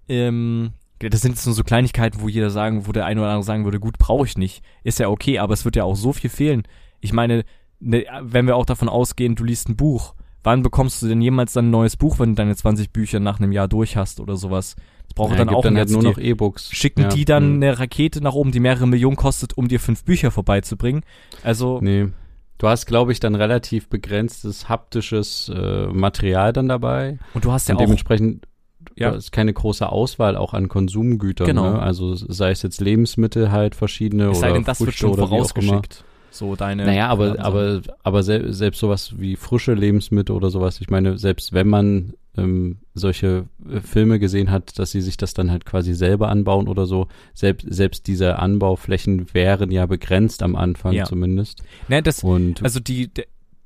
[0.10, 3.44] Ähm, das sind jetzt nur so Kleinigkeiten, wo jeder sagen, wo der eine oder andere
[3.44, 4.62] sagen würde, gut, brauche ich nicht.
[4.84, 6.63] Ist ja okay, aber es wird ja auch so viel fehlen.
[7.00, 7.46] Ich meine,
[7.80, 11.54] ne, wenn wir auch davon ausgehen, du liest ein Buch, wann bekommst du denn jemals
[11.54, 14.36] dann ein neues Buch, wenn du deine 20 Bücher nach einem Jahr durch hast oder
[14.38, 14.75] sowas?
[15.08, 16.71] Das braucht Ja, dann auch dann halt nur noch E-Books.
[16.71, 17.56] Schicken Ja, die dann hm.
[17.63, 21.04] eine Rakete nach oben, die mehrere Millionen kostet, um dir fünf Bücher vorbeizubringen?
[21.43, 22.08] Also, Nee.
[22.58, 27.17] Du hast, glaube ich, dann relativ begrenztes haptisches äh, Material dann dabei.
[27.34, 28.45] und du hast ja und auch, dementsprechend
[28.95, 29.10] Ja.
[29.10, 31.47] du hast keine große Auswahl auch an Konsumgütern.
[31.47, 31.71] Genau.
[31.73, 31.80] Ne?
[31.80, 35.17] Also sei es jetzt Lebensmittel halt verschiedene es sei oder denn, das wird schon oder
[35.17, 35.38] wie auch immer.
[35.38, 36.06] vorausgeschickt.
[36.32, 36.86] So deine.
[36.86, 41.54] Naja, aber, aber, aber sel selbst sowas wie frische Lebensmittel oder sowas, ich meine, selbst
[41.54, 45.94] wenn man ähm, solche äh, Filme gesehen hat, dass sie sich das dann halt quasi
[45.94, 51.04] selber anbauen oder so, selbst, selbst diese Anbauflächen wären ja begrenzt am Anfang Ja.
[51.04, 51.63] zumindest.
[51.89, 53.12] Ne, das, Und also die,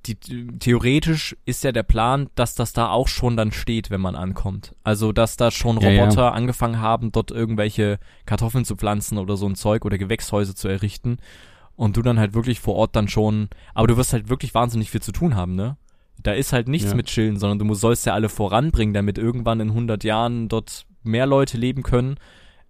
[0.08, 4.16] die, theoretisch ist ja der Plan, dass das da auch schon dann steht, wenn man
[4.16, 4.76] ankommt.
[4.84, 6.02] Also, dass da schon Ja, ja.
[6.04, 10.68] Roboter angefangen haben, dort irgendwelche Kartoffeln zu pflanzen oder so ein Zeug oder Gewächshäuser zu
[10.68, 11.18] errichten.
[11.76, 14.90] Und du dann halt wirklich vor Ort dann schon, aber du wirst halt wirklich wahnsinnig
[14.92, 15.76] viel zu tun haben, ne?
[16.24, 16.96] Da ist halt nichts Ja.
[16.96, 20.86] mit chillen, sondern du musst, sollst ja alle voranbringen, damit irgendwann in 100 Jahren dort
[21.04, 22.16] mehr Leute leben können.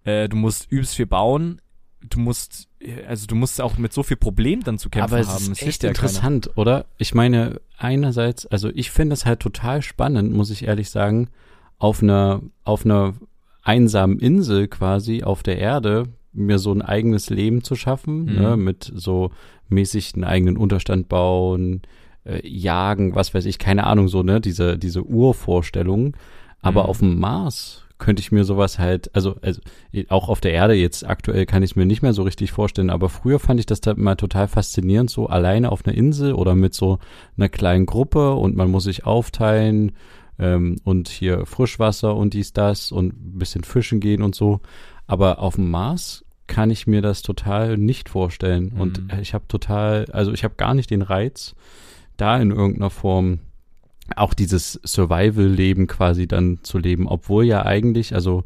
[0.04, 1.60] Äh, du musst übelst viel bauen.
[2.08, 2.68] Du musst,
[3.08, 5.52] also du musst auch mit so viel Problemen dann zu kämpfen aber es haben.
[5.52, 6.08] ist echt ja keiner.
[6.08, 6.86] interessant, oder?
[6.98, 11.28] Ich meine, einerseits, also ich finde es halt total spannend, muss ich ehrlich sagen,
[11.78, 13.14] auf einer, auf einer
[13.62, 16.04] einsamen Insel quasi auf der Erde
[16.36, 18.34] mir so ein eigenes Leben zu schaffen, Mhm.
[18.34, 19.30] ne, mit so
[19.68, 21.82] mäßig einen eigenen Unterstand bauen,
[22.24, 26.12] äh, jagen, was weiß ich, keine Ahnung, so, ne, diese, diese Urvorstellungen.
[26.62, 26.88] Aber Mhm.
[26.88, 29.60] auf dem Mars könnte ich mir sowas halt, also, also
[30.10, 32.90] auch auf der Erde jetzt aktuell kann ich es mir nicht mehr so richtig vorstellen,
[32.90, 36.54] aber früher fand ich das da immer total faszinierend, so alleine auf einer Insel oder
[36.54, 36.98] mit so
[37.38, 39.92] einer kleinen Gruppe und man muss sich aufteilen
[40.38, 44.60] ähm, und hier Frischwasser und dies, das und ein bisschen fischen gehen und so.
[45.06, 49.20] Aber auf dem Mars kann ich mir das total nicht vorstellen und Mhm.
[49.20, 51.54] ich habe total, also ich habe gar nicht den Reiz,
[52.16, 53.40] da in irgendeiner Form
[54.14, 58.44] auch dieses Survival-Leben quasi dann zu leben, obwohl ja eigentlich, also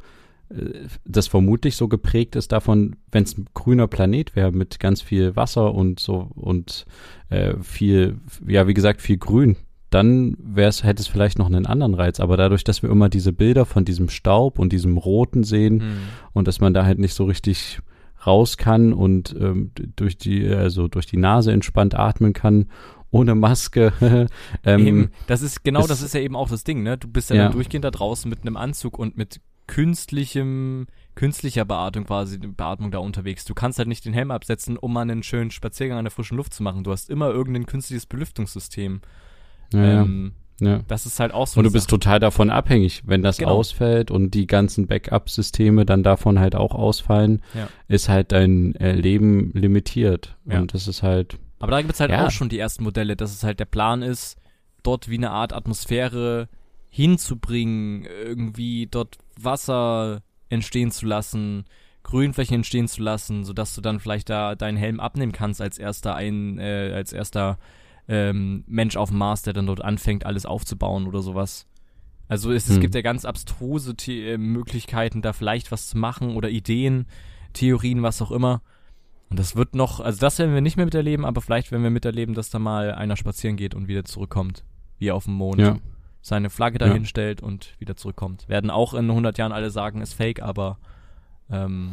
[0.49, 5.03] äh, das vermutlich so geprägt ist davon, wenn es ein grüner Planet wäre mit ganz
[5.03, 6.87] viel Wasser und so und
[7.29, 9.57] äh, viel, ja wie gesagt, viel Grün,
[9.91, 12.21] dann wär's, hätte es vielleicht noch einen anderen Reiz.
[12.21, 15.93] Aber dadurch, dass wir immer diese Bilder von diesem Staub und diesem Roten sehen Mhm.
[16.33, 17.81] und dass man da halt nicht so richtig
[18.27, 22.67] raus kann und ähm, durch die, also durch die Nase entspannt atmen kann,
[23.11, 23.93] ohne Maske.
[24.65, 26.97] ähm, Eben, das ist genau, es- das ist ja eben auch das Ding, ne?
[26.99, 27.43] Du bist ja, Ja.
[27.45, 32.99] dann durchgehend da draußen mit einem Anzug und mit künstlichem, künstlicher Beatmung quasi, Beatmung da
[32.99, 33.45] unterwegs.
[33.45, 36.37] Du kannst halt nicht den Helm absetzen, um mal einen schönen Spaziergang an der frischen
[36.37, 36.85] Luft zu machen.
[36.85, 39.01] Du hast immer irgendein künstliches Belüftungssystem.
[39.73, 40.81] ja, Ähm, ja.
[40.89, 41.59] das ist halt auch so.
[41.61, 41.99] Und du bist Sache.
[41.99, 43.51] total davon abhängig, wenn das Genau.
[43.53, 47.69] ausfällt und die ganzen Backup-Systeme dann davon halt auch ausfallen, Ja.
[47.89, 50.37] ist halt dein äh, Leben limitiert.
[50.47, 50.61] Ja.
[50.61, 52.27] Und das ist halt, Aber da gibt's halt Ja.
[52.27, 54.37] auch schon die ersten Modelle, dass es halt der Plan ist,
[54.83, 56.49] dort wie eine Art Atmosphäre
[56.89, 61.65] hinzubringen, irgendwie dort Wasser entstehen zu lassen,
[62.03, 66.15] Grünflächen entstehen zu lassen, sodass du dann vielleicht da deinen Helm abnehmen kannst als erster
[66.15, 67.59] ein, äh, als erster
[68.13, 71.67] ähm, Mensch auf dem Mars, der dann dort anfängt, alles aufzubauen oder sowas.
[72.29, 72.81] Also es, es Hm.
[72.83, 77.07] gibt ja ganz abstruse The äh, Möglichkeiten, da vielleicht was zu machen oder Ideen,
[77.53, 78.63] Theorien, was auch immer.
[79.31, 81.91] Und das wird noch, also das werden wir nicht mehr miterleben, aber vielleicht werden wir
[81.91, 84.65] miterleben, dass da mal einer spazieren geht und wieder zurückkommt.
[84.99, 85.61] Wie auf dem Mond.
[85.61, 85.79] ja.
[86.23, 86.87] Seine Flagge Ja.
[86.89, 88.49] dahin stellt und wieder zurückkommt.
[88.49, 90.79] Werden auch in 100 Jahren alle sagen, ist fake, aber
[91.51, 91.93] ähm,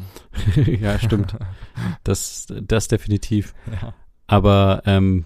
[0.82, 1.36] ja, stimmt.
[2.04, 3.54] Das, das definitiv.
[3.82, 3.94] ja.
[4.28, 5.26] Aber ähm,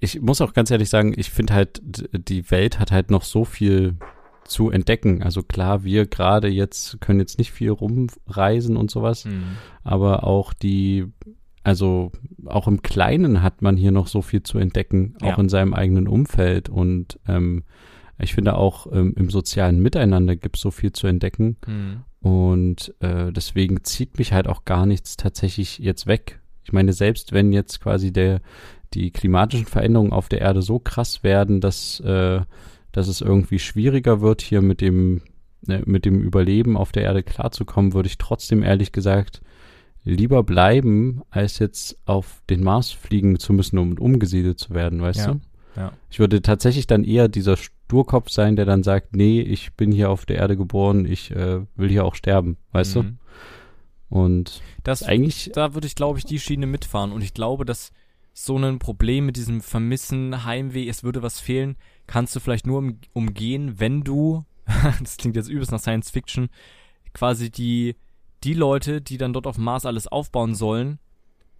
[0.00, 3.44] ich muss auch ganz ehrlich sagen, ich finde halt, die Welt hat halt noch so
[3.44, 3.96] viel
[4.44, 5.22] zu entdecken.
[5.22, 9.42] Also klar, wir gerade jetzt können jetzt nicht viel rumreisen und sowas, Hm.
[9.84, 11.06] aber auch die,
[11.62, 12.10] also
[12.46, 15.38] auch im Kleinen hat man hier noch so viel zu entdecken, auch Ja.
[15.38, 16.68] in seinem eigenen Umfeld.
[16.68, 17.62] Und ähm,
[18.18, 21.56] ich finde auch ähm, im sozialen Miteinander gibt es so viel zu entdecken.
[21.66, 22.00] Hm.
[22.20, 26.40] Und äh, deswegen zieht mich halt auch gar nichts tatsächlich jetzt weg.
[26.64, 28.40] Ich meine, selbst wenn jetzt quasi der,
[28.94, 32.40] die klimatischen Veränderungen auf der Erde so krass werden, dass, äh,
[32.92, 35.22] dass es irgendwie schwieriger wird, hier mit dem,
[35.68, 39.42] äh, mit dem Überleben auf der Erde klarzukommen, würde ich trotzdem ehrlich gesagt
[40.02, 45.20] lieber bleiben, als jetzt auf den Mars fliegen zu müssen, um umgesiedelt zu werden, weißt
[45.20, 45.40] Ja, du?
[45.76, 45.92] ja.
[46.10, 50.10] Ich würde tatsächlich dann eher dieser Sturkopf sein, der dann sagt, nee, ich bin hier
[50.10, 53.02] auf der Erde geboren, ich äh, will hier auch sterben, weißt du?
[53.02, 53.18] Mhm.
[54.08, 57.12] Und Das, eigentlich, da würde ich, glaube ich, die Schiene mitfahren.
[57.12, 57.92] Und ich glaube, dass
[58.44, 61.76] so ein Problem mit diesem Vermissen, Heimweh, es würde was fehlen,
[62.06, 64.44] kannst du vielleicht nur um, umgehen, wenn du,
[65.00, 66.48] das klingt jetzt übelst nach Science Fiction,
[67.12, 67.96] quasi die,
[68.44, 70.98] die Leute, die dann dort auf dem Mars alles aufbauen sollen,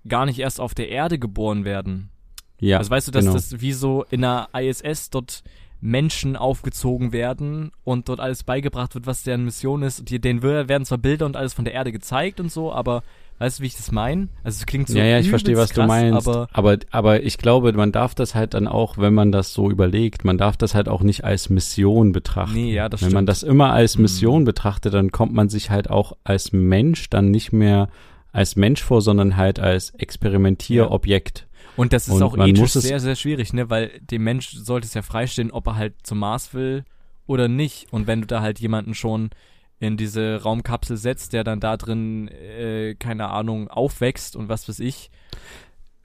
[0.09, 2.11] gar nicht erst auf der Erde geboren werden.
[2.59, 3.35] ja, also weißt du, dass genau.
[3.35, 5.43] das wie so in der ISS dort
[5.81, 10.01] Menschen aufgezogen werden und dort alles beigebracht wird, was deren Mission ist.
[10.01, 13.03] Und die, denen werden zwar Bilder und alles von der Erde gezeigt und so, aber
[13.39, 14.29] weißt du, wie ich das meine?
[14.45, 16.29] Also es klingt so ja, ja, ich verstehe, was übelst du krass, meinst.
[16.29, 19.71] Aber Aber, aber ich glaube, man darf das halt dann auch, wenn man das so
[19.71, 22.55] überlegt, man darf das halt auch nicht als Mission betrachten.
[22.55, 23.15] nee, ja, das wenn stimmt.
[23.15, 24.03] man das immer als Mhm.
[24.03, 27.89] Mission betrachtet, dann kommt man sich halt auch als Mensch dann nicht mehr
[28.33, 31.47] als Mensch vor, sondern halt als Experimentierobjekt.
[31.81, 33.71] Und das ist Und auch ethisch sehr, sehr schwierig, ne?
[33.71, 36.85] Weil dem Mensch sollte es ja freistehen, ob er halt zum Mars will
[37.27, 37.91] oder nicht.
[37.93, 39.31] Und wenn du da halt jemanden schon
[39.79, 44.79] in diese Raumkapsel setzt, der dann da drin, äh, keine Ahnung, aufwächst und was weiß
[44.81, 45.11] ich,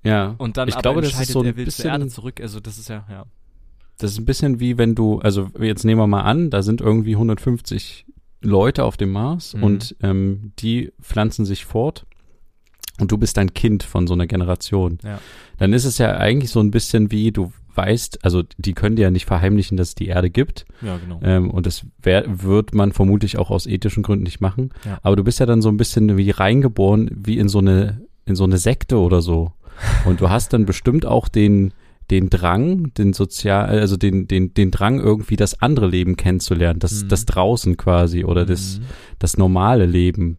[0.04, 0.36] Ja.
[0.38, 2.16] und dann ich aber glaube, das entscheidet, ist so ein er will zur Erde bisschen,
[2.16, 3.26] zurück, also das ist ja, ja.
[3.98, 6.80] das ist ein bisschen wie wenn du, also jetzt nehmen wir mal an, da sind
[6.80, 8.06] irgendwie 150
[8.42, 9.64] Leute auf dem Mars Mhm.
[9.64, 12.06] und ähm, die pflanzen sich fort
[13.00, 15.00] und du bist ein Kind von so einer Generation.
[15.04, 15.20] Ja.
[15.58, 19.04] Dann ist es ja eigentlich so ein bisschen wie, du weißt, also die können dir
[19.04, 20.66] ja nicht verheimlichen, dass es die Erde gibt.
[20.82, 21.20] Ja, genau.
[21.24, 24.70] Ähm, und das wär, wird man vermutlich auch aus ethischen Gründen nicht machen.
[24.86, 24.98] Ja.
[25.02, 28.36] Aber du bist ja dann so ein bisschen wie reingeboren, wie in so eine, in
[28.38, 29.52] so eine Sekte oder so.
[30.06, 31.74] Und du hast dann bestimmt auch den,
[32.12, 37.04] den Drang, den sozial, also den, den, den Drang irgendwie das andere Leben kennenzulernen, das,
[37.04, 37.08] Mhm.
[37.10, 38.84] das draußen quasi oder das, Mhm.
[39.20, 40.38] das normale Leben.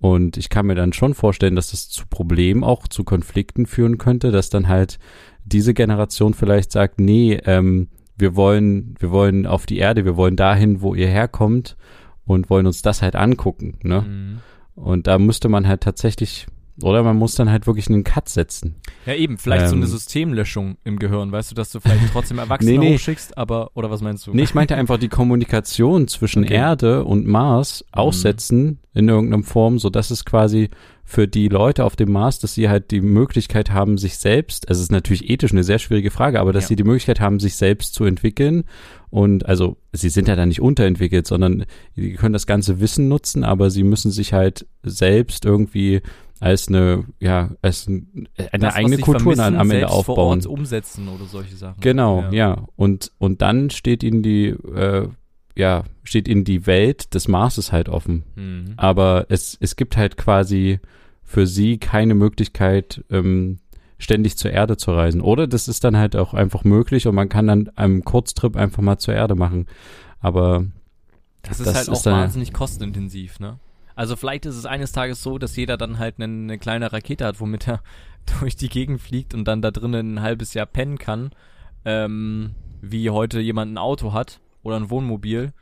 [0.00, 3.98] Und ich kann mir dann schon vorstellen, dass das zu Problemen, auch zu Konflikten führen
[3.98, 4.98] könnte, dass dann halt
[5.44, 10.36] diese Generation vielleicht sagt, nee, ähm, wir wollen, wir wollen auf die Erde, wir wollen
[10.36, 11.76] dahin, wo ihr herkommt
[12.24, 14.02] und wollen uns das halt angucken, ne?
[14.02, 14.38] Mhm.
[14.74, 16.46] Und da müsste man halt tatsächlich,
[16.82, 18.76] oder man muss dann halt wirklich einen Cut setzen.
[19.06, 19.90] Ja, eben, vielleicht so eine Ähm.
[19.90, 22.94] Systemlöschung im Gehirn, weißt du, dass du vielleicht trotzdem Erwachsene Nee, nee.
[22.94, 24.34] hochschickst, aber, oder was meinst du?
[24.34, 26.54] Nee, ich meinte einfach die Kommunikation zwischen Okay.
[26.54, 30.70] Erde und Mars aussetzen in irgendeiner Form, so dass es quasi
[31.04, 34.78] für die Leute auf dem Mars, dass sie halt die Möglichkeit haben, sich selbst, also
[34.78, 36.68] es ist natürlich ethisch eine sehr schwierige Frage, aber dass Ja.
[36.68, 38.62] sie die Möglichkeit haben, sich selbst zu entwickeln
[39.10, 41.64] und also sie sind ja da nicht unterentwickelt, sondern
[41.96, 46.00] die können das ganze Wissen nutzen, aber sie müssen sich halt selbst irgendwie
[46.40, 50.44] als eine, ja, als ein, eine Das, eigene Kultur dann am Ende aufbauen.
[50.46, 51.80] Umsetzen oder solche Sachen.
[51.80, 52.66] Genau, ja.
[52.76, 55.08] Und, und dann steht ihnen die, äh,
[55.56, 58.24] ja, steht ihnen die Welt des Marses halt offen.
[58.36, 58.72] Mhm.
[58.76, 60.80] Aber es, es gibt halt quasi
[61.22, 63.60] für sie keine Möglichkeit, ähm,
[63.98, 65.20] ständig zur Erde zu reisen.
[65.20, 68.82] Oder das ist dann halt auch einfach möglich und man kann dann einen Kurztrip einfach
[68.82, 69.66] mal zur Erde machen.
[70.20, 70.64] Aber
[71.42, 73.58] Das ist Das halt ist auch wahnsinnig kostenintensiv, ne?
[74.00, 77.26] Also vielleicht ist es eines Tages so, dass jeder dann halt eine, eine kleine Rakete
[77.26, 77.82] hat, womit er
[78.40, 81.32] durch die Gegend fliegt und dann da drinnen ein halbes Jahr pennen kann,
[81.84, 85.52] ähm, wie heute jemand ein Auto hat oder ein Wohnmobil.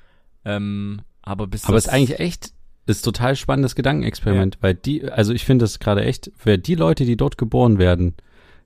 [0.44, 2.52] Ähm, aber bis Aber es ist eigentlich echt,
[2.86, 7.04] ist total spannendes Gedankenexperiment, weil die, also ich finde das gerade echt, wer die Leute,
[7.04, 8.14] die dort geboren werden,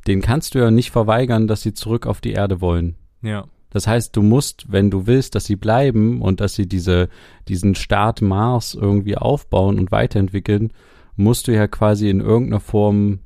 [0.06, 2.96] denen kannst du ja nicht verweigern, dass sie zurück auf die Erde wollen.
[3.22, 3.46] ja.
[3.72, 7.08] Das heißt, du musst, wenn du willst, dass sie bleiben und dass sie diese,
[7.48, 10.72] diesen Staat Mars irgendwie aufbauen und weiterentwickeln,
[11.16, 13.20] musst du ja quasi in irgendeiner Form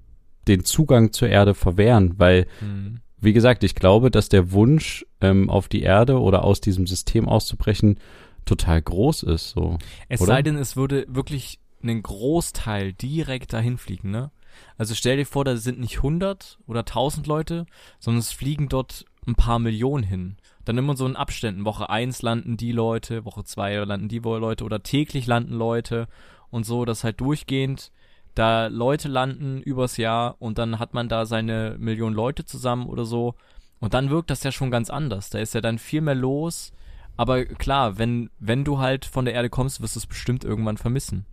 [0.48, 3.00] den Zugang zur Erde verwehren, weil, Mhm.
[3.20, 7.28] wie gesagt, ich glaube, dass der Wunsch, ähm, auf die Erde oder aus diesem System
[7.28, 7.98] auszubrechen,
[8.44, 9.78] total groß ist, so.
[10.08, 10.34] Es Oder?
[10.34, 14.30] sei denn, es würde wirklich einen Großteil direkt dahin fliegen, ne?
[14.78, 17.66] Also stell dir vor, da sind nicht 100 oder 1000 Leute,
[17.98, 20.36] sondern es fliegen dort ein paar Millionen hin.
[20.64, 21.64] Dann immer so in Abständen.
[21.64, 26.08] Woche 1 landen die Leute, Woche 2 landen die Leute oder täglich landen Leute
[26.50, 27.90] und so, dass halt durchgehend
[28.34, 33.04] da Leute landen übers Jahr und dann hat man da seine Millionen Leute zusammen oder
[33.04, 33.34] so.
[33.80, 35.30] Und dann wirkt das ja schon ganz anders.
[35.30, 36.72] Da ist ja dann viel mehr los.
[37.16, 40.76] Aber klar, wenn, wenn du halt von der Erde kommst, wirst du es bestimmt irgendwann
[40.76, 41.24] vermissen.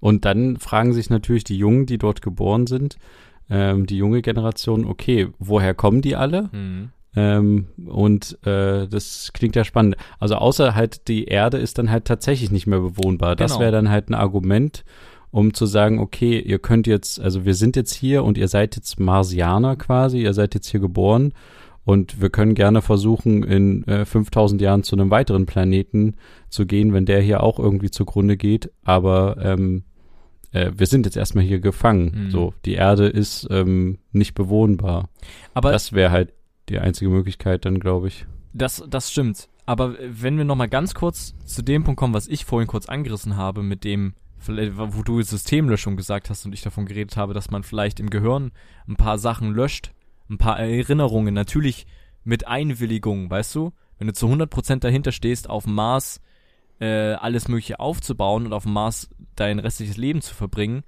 [0.00, 2.98] Und dann fragen sich natürlich die Jungen, die dort geboren sind,
[3.50, 6.48] ähm, die junge Generation, okay, woher kommen die alle?
[6.52, 6.90] Mhm.
[7.18, 9.96] Ähm, und äh, das klingt ja spannend.
[10.18, 13.36] Also außer halt die Erde ist dann halt tatsächlich nicht mehr bewohnbar.
[13.36, 13.60] Das Genau.
[13.62, 14.84] wäre dann halt ein Argument,
[15.30, 18.76] um zu sagen, okay, ihr könnt jetzt, also wir sind jetzt hier und ihr seid
[18.76, 21.32] jetzt Marsianer quasi, ihr seid jetzt hier geboren
[21.84, 26.16] und wir können gerne versuchen, in äh, 5000 Jahren zu einem weiteren Planeten
[26.50, 28.70] zu gehen, wenn der hier auch irgendwie zugrunde geht.
[28.84, 29.84] Aber ähm,
[30.56, 32.26] äh, wir sind jetzt erstmal hier gefangen.
[32.26, 32.30] Mhm.
[32.30, 35.08] So, die Erde ist ähm, nicht bewohnbar.
[35.54, 36.32] Aber das wäre halt
[36.68, 38.26] die einzige Möglichkeit dann, glaube ich.
[38.52, 39.48] Das, das stimmt.
[39.66, 42.86] Aber wenn wir noch mal ganz kurz zu dem Punkt kommen, was ich vorhin kurz
[42.86, 47.34] angerissen habe, mit dem, vielleicht, wo du Systemlöschung gesagt hast und ich davon geredet habe,
[47.34, 48.52] dass man vielleicht im Gehirn
[48.88, 49.92] ein paar Sachen löscht,
[50.30, 51.86] ein paar Erinnerungen, natürlich
[52.24, 53.72] mit Einwilligung, weißt du?
[53.98, 56.20] Wenn du zu 100% dahinter stehst, auf dem Mars
[56.80, 60.84] äh, alles Mögliche aufzubauen und auf dem Mars dein restliches Leben zu verbringen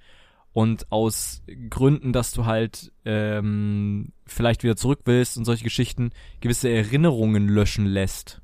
[0.53, 6.69] und aus Gründen, dass du halt ähm, vielleicht wieder zurück willst und solche Geschichten, gewisse
[6.71, 8.41] Erinnerungen löschen lässt.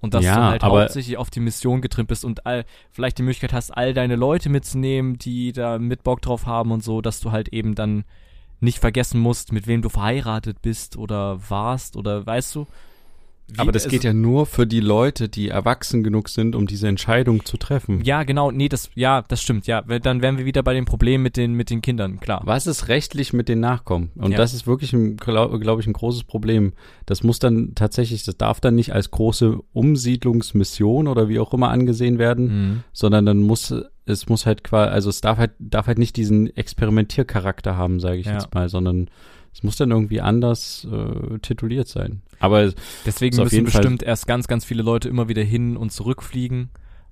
[0.00, 3.22] Und dass Ja, du halt hauptsächlich auf die Mission getrimmt bist und all, vielleicht die
[3.24, 7.18] Möglichkeit hast, all deine Leute mitzunehmen, die da mit Bock drauf haben und so, dass
[7.18, 8.04] du halt eben dann
[8.60, 12.66] nicht vergessen musst, mit wem du verheiratet bist oder warst oder weißt du,
[13.50, 16.86] wie, Aber das geht ja nur für die Leute, die erwachsen genug sind, um diese
[16.88, 18.02] Entscheidung zu treffen.
[18.04, 19.80] Ja, genau, nee, das, ja, das stimmt, ja.
[19.82, 22.42] Dann wären wir wieder bei dem Problem mit den, mit den Kindern, klar.
[22.44, 24.10] Was ist rechtlich mit den Nachkommen?
[24.16, 24.36] Und Ja.
[24.38, 26.72] das ist wirklich, glaube glaub ich, ein großes Problem.
[27.06, 31.70] Das muss dann tatsächlich, das darf dann nicht als große Umsiedlungsmission oder wie auch immer
[31.70, 32.82] angesehen werden, Mhm.
[32.92, 33.74] sondern dann muss
[34.10, 38.16] es muss halt quasi, also es darf halt darf halt nicht diesen Experimentiercharakter haben, sage
[38.16, 38.32] ich Ja.
[38.34, 39.10] jetzt mal, sondern
[39.52, 42.22] es muss dann irgendwie anders äh, tituliert sein.
[42.40, 42.72] Aber
[43.04, 46.70] Deswegen müssen jeden Fall- bestimmt erst ganz, ganz viele Leute immer wieder hin und zurückfliegen,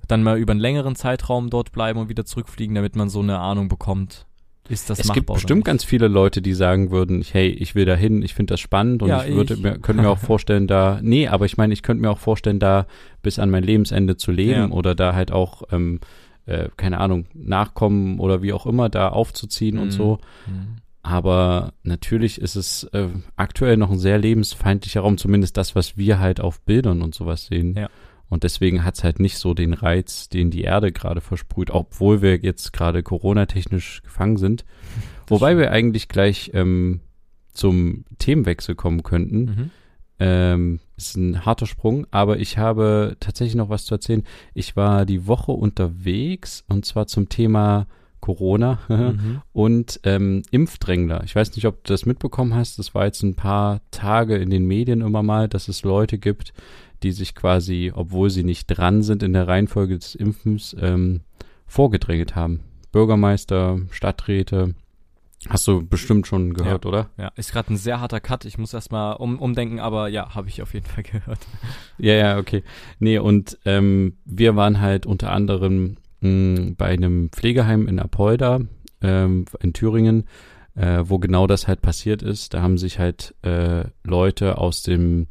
[0.09, 3.38] dann mal über einen längeren Zeitraum dort bleiben und wieder zurückfliegen, damit man so eine
[3.40, 4.27] Ahnung bekommt,
[4.68, 7.85] ist das es machbar gibt bestimmt ganz viele Leute, die sagen würden, hey, ich will
[7.87, 9.61] da hin, ich finde das spannend und Ja, ich würde ich.
[9.62, 12.59] mir, könnte mir auch vorstellen, da, nee, aber ich meine, ich könnte mir auch vorstellen,
[12.61, 12.87] da
[13.22, 14.68] bis an mein Lebensende zu leben Ja.
[14.70, 15.99] oder da halt auch, ähm,
[16.46, 19.90] äh, keine Ahnung, Nachkommen oder wie auch immer da aufzuziehen und Mhm.
[19.92, 20.18] so.
[20.46, 20.77] Mhm.
[21.07, 26.19] Aber natürlich ist es äh, aktuell noch ein sehr lebensfeindlicher Raum, zumindest das, was wir
[26.19, 27.77] halt auf Bildern und sowas sehen.
[27.77, 27.88] Ja.
[28.29, 32.38] Und deswegen hat's halt nicht so den Reiz, den die Erde gerade versprüht, obwohl wir
[32.38, 34.64] jetzt gerade Corona-technisch gefangen sind.
[35.29, 37.03] Wobei wir eigentlich gleich ähm,
[37.53, 39.45] zum Themenwechsel kommen könnten.
[39.45, 39.71] Mhm.
[40.19, 44.25] Ähm, ist ein harter Sprung, aber ich habe tatsächlich noch was zu erzählen.
[44.55, 47.87] Ich war die Woche unterwegs und zwar zum Thema
[48.27, 49.41] Corona Mhm.
[49.53, 51.23] und ähm, Impfdrängler.
[51.25, 52.79] Ich weiß nicht, ob du das mitbekommen hast.
[52.81, 56.53] Das war jetzt ein paar Tage in den Medien immer mal, dass es Leute gibt,
[57.05, 61.21] die sich quasi, obwohl sie nicht dran sind in der Reihenfolge des Impfens, ähm,
[61.67, 62.61] vorgedrängelt haben.
[62.91, 64.75] Bürgermeister, Stadträte.
[65.49, 67.11] Hast du bestimmt schon gehört, oder?
[67.19, 68.45] Ja, ist gerade ein sehr harter Cut.
[68.45, 71.39] Ich muss erstmal um, umdenken, aber ja, habe ich auf jeden Fall gehört.
[71.99, 72.65] Ja, ja, okay.
[72.99, 78.61] Nee, und ähm, wir waren halt unter anderem mh, bei einem Pflegeheim in Apolda
[79.03, 80.25] ähm, in Thüringen,
[80.75, 82.55] äh, wo genau das halt passiert ist.
[82.55, 85.29] Da haben sich halt äh, Leute aus dem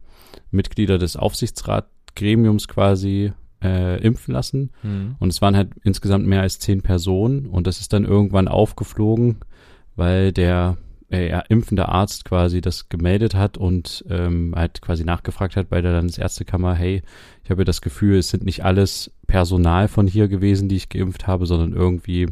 [0.52, 4.72] Mitglieder des Aufsichtsratgremiums quasi äh, impfen lassen.
[4.84, 5.16] Mhm.
[5.20, 9.38] Und es waren halt insgesamt mehr als zehn Personen und das ist dann irgendwann aufgeflogen,
[9.96, 10.78] weil der
[11.12, 15.82] äh, ja, impfende Arzt quasi das gemeldet hat und ähm, halt quasi nachgefragt hat bei
[15.82, 17.04] der Landesärztekammer, hey,
[17.44, 21.28] ich habe das Gefühl, es sind nicht alles Personal von hier gewesen, die ich geimpft
[21.28, 22.28] habe, sondern irgendwie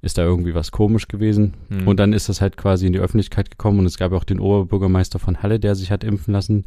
[0.00, 1.54] ist da irgendwie was komisch gewesen.
[1.68, 1.88] Mhm.
[1.88, 4.24] Und dann ist das halt quasi in die Öffentlichkeit gekommen und es gab ja auch
[4.24, 6.66] den Oberbürgermeister von Halle, der sich hat impfen lassen.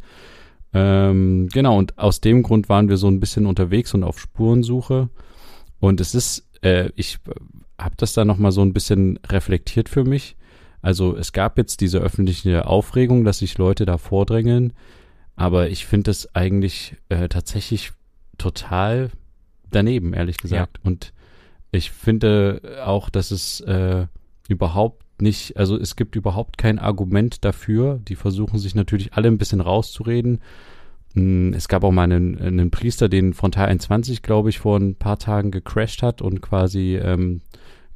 [0.74, 5.08] Ähm, genau, und aus dem Grund waren wir so ein bisschen unterwegs und auf Spurensuche.
[5.80, 7.18] Und es ist, äh, ich
[7.78, 10.36] habe das da nochmal so ein bisschen reflektiert für mich.
[10.80, 14.72] Also es gab jetzt diese öffentliche Aufregung, dass sich Leute da vordrängeln,
[15.36, 17.92] aber ich finde das eigentlich äh, tatsächlich
[18.36, 19.10] total
[19.74, 20.78] daneben, ehrlich gesagt.
[20.82, 21.12] Und
[21.70, 24.06] ich finde auch, dass es äh,
[24.48, 28.00] überhaupt nicht, also es gibt überhaupt kein Argument dafür.
[28.08, 30.40] Die versuchen sich natürlich alle ein bisschen rauszureden.
[31.14, 34.96] Mm, Es gab auch mal einen, einen Priester, den Frontal 21, glaube ich, vor ein
[34.96, 37.40] paar Tagen gecrashed hat und quasi ähm,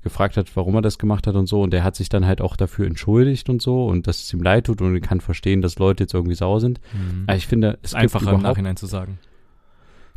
[0.03, 1.62] gefragt hat, warum er das gemacht hat und so.
[1.62, 4.43] Und der hat sich dann halt auch dafür entschuldigt und so und dass es ihm
[4.43, 6.81] leid tut und er kann verstehen, dass Leute jetzt irgendwie sauer sind.
[6.93, 7.25] Mhm.
[7.27, 9.19] Aber ich finde, es ist einfacher im Nachhinein zu sagen.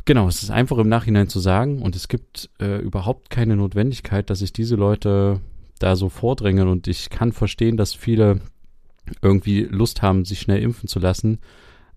[0.04, 4.30] Genau, es ist einfach im Nachhinein zu sagen und es gibt äh, überhaupt keine Notwendigkeit,
[4.30, 5.40] dass sich diese Leute
[5.78, 8.40] da so vordrängen und ich kann verstehen, dass viele
[9.22, 11.38] irgendwie Lust haben, sich schnell impfen zu lassen,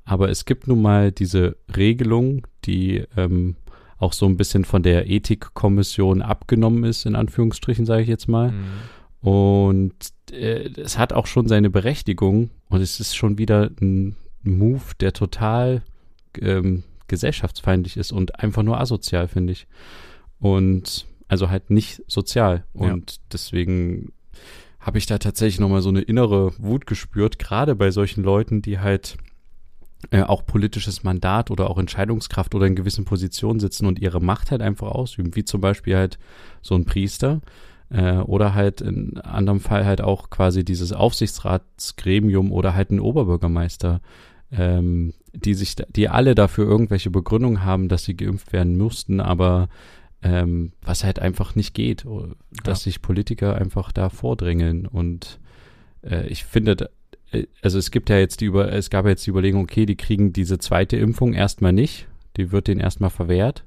[0.05, 3.55] aber es gibt nun mal diese Regelung, die ähm,
[3.97, 8.51] auch so ein bisschen von der Ethikkommission abgenommen ist, in Anführungsstrichen sage ich jetzt mal.
[8.51, 9.29] Mhm.
[9.29, 9.93] Und
[10.31, 15.13] äh, es hat auch schon seine Berechtigung und es ist schon wieder ein Move, der
[15.13, 15.83] total
[16.41, 16.83] ähm,
[17.13, 19.67] gesellschaftsfeindlich ist und einfach nur asozial, finde ich.
[20.39, 22.65] Und also halt nicht sozial.
[22.73, 24.11] Und deswegen
[24.79, 28.79] habe ich da tatsächlich nochmal so eine innere Wut gespürt, gerade bei solchen Leuten, die
[28.79, 29.17] halt
[30.11, 34.51] äh, auch politisches Mandat oder auch Entscheidungskraft oder in gewissen Positionen sitzen und ihre Macht
[34.51, 36.17] halt einfach ausüben, wie zum Beispiel halt
[36.61, 37.41] so ein Priester,
[37.93, 44.01] äh, oder halt in anderem Fall halt auch quasi dieses Aufsichtsratsgremium oder halt ein Oberbürgermeister,
[44.51, 49.67] ähm, die sich, die alle dafür irgendwelche Begründungen haben, dass sie geimpft werden mussten, aber
[50.21, 52.29] ähm, was halt einfach nicht geht, o-
[52.63, 55.39] dass sich Politiker einfach da vordrängeln und
[56.03, 56.89] äh, ich finde,
[57.31, 59.85] äh, also es gibt ja jetzt die über, es gab ja jetzt die Überlegung, okay,
[59.85, 62.07] die kriegen diese zweite Impfung erstmal nicht,
[62.37, 63.65] die wird denen erstmal verwehrt.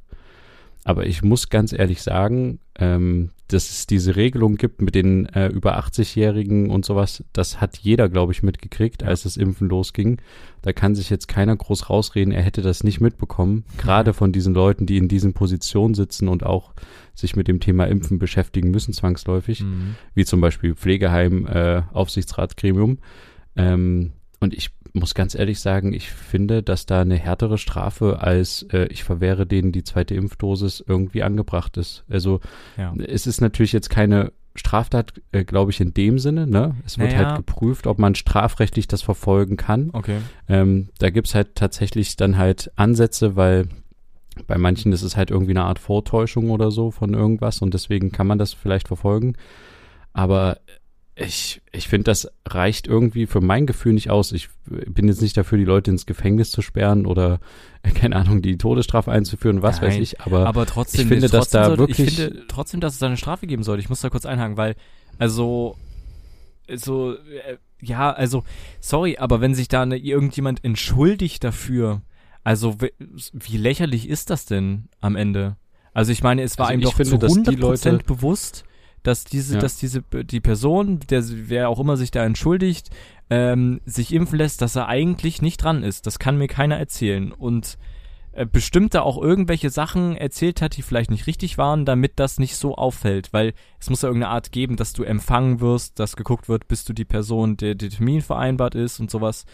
[0.87, 5.49] Aber ich muss ganz ehrlich sagen, ähm, dass es diese Regelung gibt mit den äh,
[5.49, 10.21] über 80-Jährigen und sowas, das hat jeder, glaube ich, mitgekriegt, als das Impfen losging.
[10.63, 13.65] Da kann sich jetzt keiner groß rausreden, er hätte das nicht mitbekommen.
[13.79, 16.73] Gerade von diesen Leuten, die in diesen Positionen sitzen und auch
[17.15, 19.97] sich mit dem Thema Impfen beschäftigen müssen, zwangsläufig Mhm.
[20.15, 22.99] wie zum Beispiel Pflegeheim, äh, Aufsichtsratsgremium.
[23.57, 28.63] Ähm, und ich muss ganz ehrlich sagen, ich finde, dass da eine härtere Strafe als
[28.73, 32.05] äh, ich verwehre denen die zweite Impfdosis irgendwie angebracht ist.
[32.09, 32.41] Also
[32.77, 32.93] Ja.
[33.07, 36.47] es ist natürlich jetzt keine Straftat, äh, glaube ich, in dem Sinne.
[36.47, 36.77] Ne?
[36.87, 37.27] Es wird Naja.
[37.29, 39.91] halt geprüft, ob man strafrechtlich das verfolgen kann.
[39.93, 40.19] Okay.
[40.49, 43.69] Ähm, da gibt's halt tatsächlich dann halt Ansätze, weil
[44.47, 48.13] bei manchen ist es halt irgendwie eine Art Vortäuschung oder so von irgendwas und deswegen
[48.13, 49.35] kann man das vielleicht verfolgen.
[50.13, 50.59] Aber
[51.19, 54.33] ich, ich finde, das reicht irgendwie für mein Gefühl nicht aus.
[54.33, 57.41] Ich bin jetzt nicht dafür, die Leute ins Gefängnis zu sperren oder,
[57.95, 60.21] keine Ahnung, die Todesstrafe einzuführen, was Nein, weiß ich.
[60.21, 62.99] Aber, Aber trotzdem, ich finde, dass trotzdem da sollte, wirklich- ich finde trotzdem, dass es
[62.99, 63.81] da eine Strafe geben sollte.
[63.81, 64.77] Ich muss da kurz einhaken, weil,
[65.19, 65.77] also,
[66.75, 68.45] so, äh, ja, also,
[68.81, 72.03] sorry, aber wenn sich da eine, irgendjemand entschuldigt dafür,
[72.45, 72.93] also, wie,
[73.33, 75.57] wie lächerlich ist das denn am Ende?
[75.95, 78.65] Also, ich meine, es war Also ihm doch finde, zu dass die 100% Leute- bewusst,
[79.07, 79.61] dass diese, Ja.
[79.61, 82.91] dass diese, die Person, der, wer auch immer sich da entschuldigt,
[83.31, 86.07] ähm, sich impfen lässt, dass er eigentlich nicht dran ist.
[86.07, 87.33] Das kann mir keiner erzählen.
[87.33, 87.79] Und
[88.33, 92.39] äh, bestimmt da auch irgendwelche Sachen erzählt hat, die vielleicht nicht richtig waren, damit das
[92.39, 93.33] nicht so auffällt.
[93.33, 96.89] Weil es muss ja irgendeine Art geben, dass du empfangen wirst, dass geguckt wird, bist
[96.89, 99.45] du die Person, der der Termin vereinbart ist und sowas.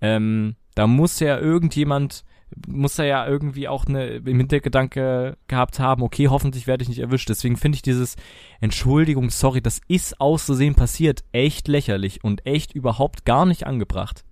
[0.00, 2.24] Ähm, da muss ja irgendjemand,
[2.68, 7.00] muss er ja irgendwie auch eine, im Hintergedanke gehabt haben, okay, hoffentlich werde ich nicht
[7.00, 7.28] erwischt.
[7.28, 8.16] Deswegen finde ich dieses
[8.60, 14.24] Entschuldigung, sorry, das ist auszusehen passiert, echt lächerlich und echt überhaupt gar nicht angebracht.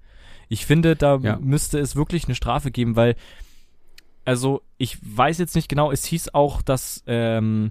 [0.48, 1.38] Ich finde, da Ja.
[1.40, 3.16] müsste es wirklich eine Strafe geben, weil
[4.24, 7.70] also ich weiß jetzt nicht genau, es hieß auch, dass ähm,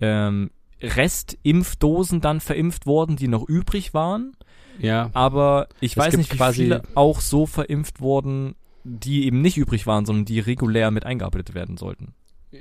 [0.00, 0.50] ähm,
[0.80, 4.36] Restimpfdosen dann verimpft wurden, die noch übrig waren.
[4.78, 8.54] ja, Aber ich Es weiß nicht, wie quasi- viele auch so verimpft wurden,
[8.84, 12.14] die eben nicht übrig waren, sondern die regulär mit eingearbeitet werden sollten.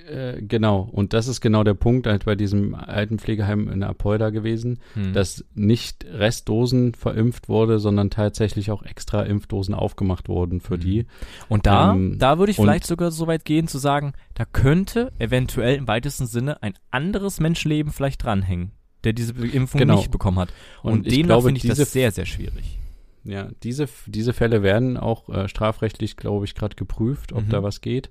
[0.09, 0.87] äh, genau.
[0.89, 4.79] Und das ist genau der Punkt halt bei diesem alten Pflegeheim in Apolda gewesen.
[4.93, 5.11] Hm.
[5.11, 10.79] dass nicht Restdosen verimpft wurde, sondern tatsächlich auch extra Impfdosen aufgemacht wurden für Mhm.
[10.79, 11.05] die.
[11.49, 15.11] Und da, Ähm, da würde ich vielleicht sogar so weit gehen zu sagen, da könnte
[15.19, 18.71] eventuell im weitesten Sinne ein anderes Menschenleben vielleicht dranhängen,
[19.03, 19.97] der diese Impfung Genau.
[19.97, 20.53] nicht bekommen hat.
[20.83, 22.77] Und, Und demnach finde ich das sehr, sehr schwierig.
[23.23, 27.49] Ja, diese, diese Fälle werden auch äh, strafrechtlich, glaube ich, gerade geprüft, ob Mhm.
[27.49, 28.09] da was geht.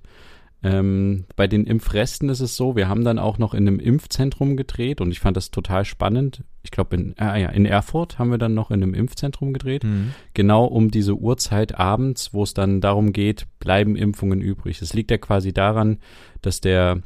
[0.63, 4.55] Ähm, bei den Impfresten ist es so, wir haben dann auch noch in einem Impfzentrum
[4.57, 6.43] gedreht und ich fand das total spannend.
[6.61, 9.83] Ich glaube, in, äh, ja, in Erfurt haben wir dann noch in einem Impfzentrum gedreht.
[10.35, 14.81] genau um diese Uhrzeit abends, wo es dann darum geht, bleiben Impfungen übrig.
[14.83, 15.97] Es liegt ja quasi daran,
[16.43, 17.01] dass der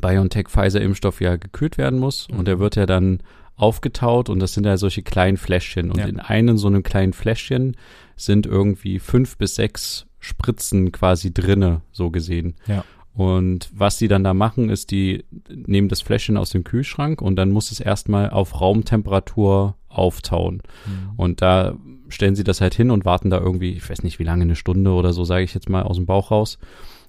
[0.00, 2.38] BioNTech-Pfizer-Impfstoff ja gekühlt werden muss Mhm.
[2.38, 3.20] und der wird ja dann
[3.56, 6.06] aufgetaut und das sind ja solche kleinen Fläschchen und Ja.
[6.06, 7.76] in einem so einem kleinen Fläschchen
[8.16, 12.54] sind irgendwie fünf bis sechs Spritzen quasi drinne, so gesehen.
[12.66, 12.84] Ja.
[13.12, 17.36] Und was die dann da machen, ist, die nehmen das Fläschchen aus dem Kühlschrank und
[17.36, 20.62] dann muss es erstmal auf Raumtemperatur auftauen.
[20.86, 21.12] Mhm.
[21.16, 21.76] Und da
[22.08, 24.56] stellen sie das halt hin und warten da irgendwie, ich weiß nicht wie lange, eine
[24.56, 26.58] Stunde oder so, sage ich jetzt mal aus dem Bauch raus.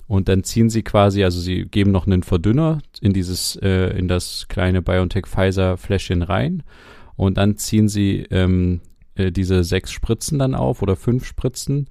[0.08, 4.08] Und dann ziehen sie quasi, also sie geben noch einen Verdünner in dieses, äh, in
[4.08, 6.64] das kleine BioNTech Pfizer Fläschchen rein.
[7.16, 8.82] Und dann ziehen sie ähm,
[9.16, 11.88] äh, diese sechs Spritzen dann auf oder fünf Spritzen.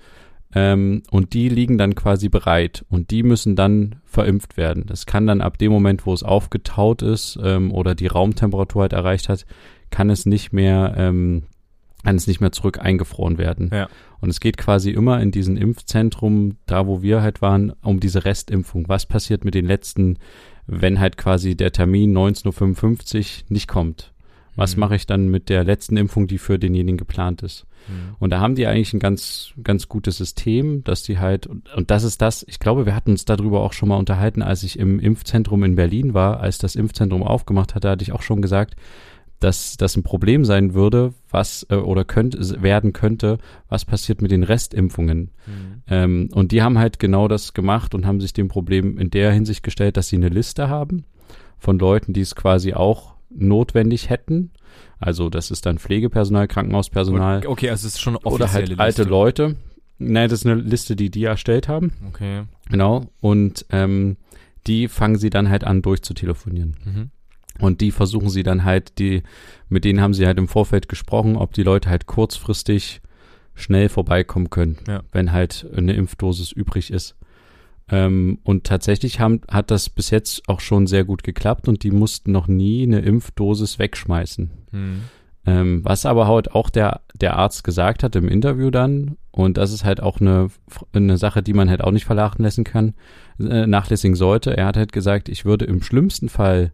[0.55, 4.85] Ähm, und die liegen dann quasi bereit und die müssen dann verimpft werden.
[4.87, 8.93] Das kann dann ab dem Moment, wo es aufgetaut ist ähm, oder die Raumtemperatur halt
[8.93, 9.47] erreicht hat,
[9.91, 11.45] kann es nicht mehr, ähm,
[12.05, 13.71] kann es nicht mehr zurück eingefroren werden.
[13.73, 13.89] Ja.
[14.21, 18.25] Und es geht quasi immer in diesen Impfzentrum, da wo wir halt waren, um diese
[18.25, 18.89] Restimpfung.
[18.89, 20.19] Was passiert mit den letzten,
[20.67, 24.13] wenn halt quasi der Termin 19.55 Uhr nicht kommt?
[24.57, 24.81] Was Mhm.
[24.81, 27.67] mache ich dann mit der letzten Impfung, die für denjenigen geplant ist?
[27.89, 28.15] Mhm.
[28.21, 31.91] Und da haben die eigentlich ein ganz, ganz gutes System, dass die halt, und, und
[31.91, 34.79] das ist das, ich glaube, wir hatten uns darüber auch schon mal unterhalten, als ich
[34.79, 38.77] im Impfzentrum in Berlin war, als das Impfzentrum aufgemacht hatte, hatte ich auch schon gesagt,
[39.45, 43.37] dass das ein Problem sein würde, was äh, oder könnte werden könnte,
[43.69, 45.33] was passiert mit den Restimpfungen.
[45.47, 45.83] Mhm.
[45.87, 49.33] Ähm, und die haben halt genau das gemacht und haben sich dem Problem in der
[49.33, 51.05] Hinsicht gestellt, dass sie eine Liste haben
[51.59, 54.51] von Leuten, die es quasi auch notwendig hätten.
[54.99, 58.81] Also das ist dann Pflegepersonal, Krankenhauspersonal Okay, also es ist schon eine oder halt offizielle
[58.81, 59.11] alte Liste.
[59.11, 59.57] Leute.
[59.99, 61.93] Nein, das ist eine Liste, die die erstellt haben.
[62.09, 62.45] Okay.
[62.71, 63.11] Genau.
[63.21, 64.17] Und ähm,
[64.67, 66.77] die fangen sie dann halt an durchzutelefonieren.
[66.85, 67.11] Mhm.
[67.61, 69.23] Und die versuchen sie dann halt, die,
[69.69, 73.01] mit denen haben sie halt im Vorfeld gesprochen, ob die Leute halt kurzfristig
[73.55, 75.03] schnell vorbeikommen können, Ja.
[75.13, 77.17] wenn halt eine Impfdosis übrig ist.
[77.89, 81.91] Ähm, und tatsächlich haben, hat das bis jetzt auch schon sehr gut geklappt und die
[81.91, 84.51] mussten noch nie eine Impfdosis wegschmeißen.
[84.73, 85.03] Mhm.
[85.47, 89.73] Ähm, was aber halt auch der, der Arzt gesagt hat im Interview dann, und das
[89.73, 90.49] ist halt auch eine,
[90.95, 92.95] eine Sache, die man halt auch nicht vernachlässigen kann,
[93.39, 94.57] äh, nachlässigen sollte.
[94.57, 96.73] Er hat halt gesagt, ich würde im schlimmsten Fall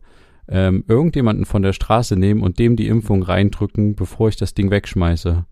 [0.51, 4.71] ähm, irgendjemanden von der Straße nehmen und dem die Impfung reindrücken, bevor ich das Ding
[4.71, 5.45] wegschmeiße.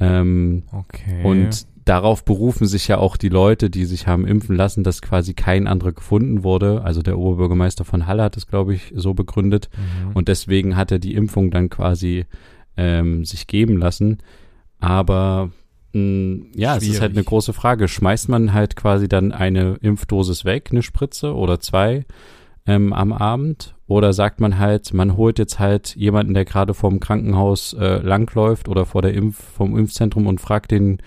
[0.00, 1.22] Ähm, Okay.
[1.22, 5.34] Und darauf berufen sich ja auch die Leute, die sich haben impfen lassen, dass quasi
[5.34, 6.82] kein anderer gefunden wurde.
[6.82, 9.68] Also der Oberbürgermeister von Halle hat es, glaube ich, so begründet.
[9.76, 10.12] Mhm.
[10.14, 12.24] Und deswegen hat er die Impfung dann quasi
[12.76, 14.18] ähm, sich geben lassen.
[14.80, 15.50] Aber
[15.92, 17.16] mh, ja, es ist halt Schwierig.
[17.16, 17.86] eine große Frage.
[17.86, 22.04] Schmeißt man halt quasi dann eine Impfdosis weg, eine Spritze oder zwei
[22.66, 23.74] ähm, am Abend?
[23.92, 28.70] Oder sagt man halt, man holt jetzt halt jemanden, der gerade vorm Krankenhaus äh, langläuft
[28.70, 31.02] oder vor der Impf vom Impfzentrum und fragt den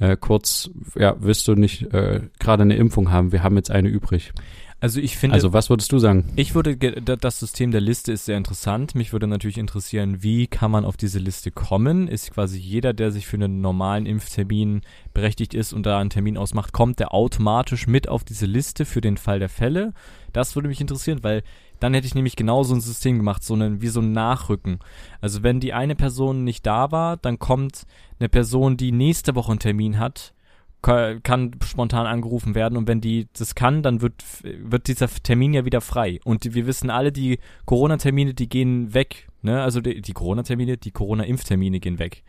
[0.00, 3.32] äh, kurz, ja, willst du nicht äh, gerade eine Impfung haben?
[3.32, 4.34] Wir haben jetzt eine übrig.
[4.80, 6.30] also ich finde, Also was würdest du sagen?
[6.36, 8.94] Ich würde, das System der Liste ist sehr interessant.
[8.94, 12.06] Mich würde natürlich interessieren, wie kann man auf diese Liste kommen?
[12.06, 14.82] Ist quasi jeder, der sich für einen normalen Impftermin
[15.14, 19.00] berechtigt ist und da einen Termin ausmacht, kommt der automatisch mit auf diese Liste für
[19.00, 19.94] den Fall der Fälle?
[20.34, 21.42] Das würde mich interessieren, weil
[21.80, 24.78] dann hätte ich nämlich genau so ein System gemacht, so einen, wie so ein Nachrücken.
[25.20, 27.86] Also wenn die eine Person nicht da war, dann kommt
[28.18, 30.32] eine Person, die nächste Woche einen Termin hat,
[30.82, 35.54] ka- kann spontan angerufen werden und wenn die das kann, dann wird, wird dieser Termin
[35.54, 36.20] ja wieder frei.
[36.24, 39.28] Und wir wissen alle, die Corona-Termine, die gehen weg.
[39.42, 39.62] Ne?
[39.62, 42.24] Also die, die Corona-Termine, die Corona-Impftermine gehen weg.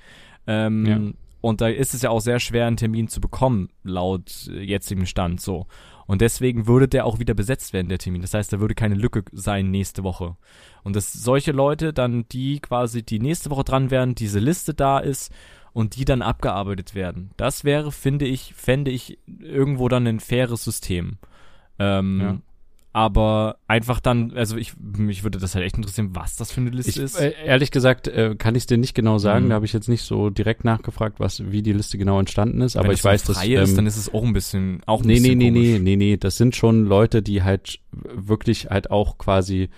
[0.46, 1.00] Ähm, Ja.
[1.40, 5.06] Und da ist es ja auch sehr schwer, einen Termin zu bekommen, laut äh, jetzigem
[5.06, 5.68] Stand so.
[6.08, 8.22] Und deswegen würde der auch wieder besetzt werden, der Termin.
[8.22, 10.38] Das heißt, da würde keine Lücke sein nächste Woche.
[10.84, 15.00] Und dass solche Leute dann, die quasi die nächste Woche dran wären, diese Liste da
[15.00, 15.34] ist
[15.74, 17.32] und die dann abgearbeitet werden.
[17.36, 21.18] Das wäre, finde ich, fände ich irgendwo dann ein faires System.
[21.78, 22.38] Ähm, Ja.
[22.98, 26.72] Aber einfach dann, also ich, mich würde das halt echt interessieren, was das für eine
[26.72, 27.20] Liste Ich, ist.
[27.20, 29.46] äh, ehrlich gesagt äh, kann ich es dir nicht genau sagen.
[29.46, 29.50] Mhm.
[29.50, 32.74] Da habe ich jetzt nicht so direkt nachgefragt, was wie die Liste genau entstanden ist.
[32.74, 35.02] Wenn Aber ich weiß, dass frei ist, ähm, dann ist es auch ein bisschen, auch
[35.02, 35.82] ein nee, nee, bisschen nee, nee, komisch.
[35.84, 36.18] nee, nee.
[36.18, 39.70] Das sind schon Leute, die halt wirklich halt auch quasi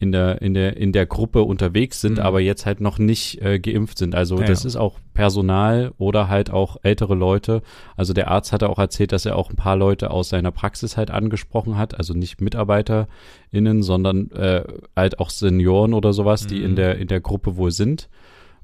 [0.00, 2.22] in der in der in der Gruppe unterwegs sind, Mhm.
[2.24, 4.14] aber jetzt halt noch nicht äh, geimpft sind.
[4.14, 4.68] Also Ja, das ja.
[4.68, 7.62] ist auch Personal oder halt auch ältere Leute.
[7.96, 10.96] Also der Arzt hatte auch erzählt, dass er auch ein paar Leute aus seiner Praxis
[10.96, 14.62] halt angesprochen hat, also nicht MitarbeiterInnen, sondern äh,
[14.96, 16.64] halt auch Senioren oder sowas, die Mhm.
[16.64, 18.08] in der in der Gruppe wohl sind.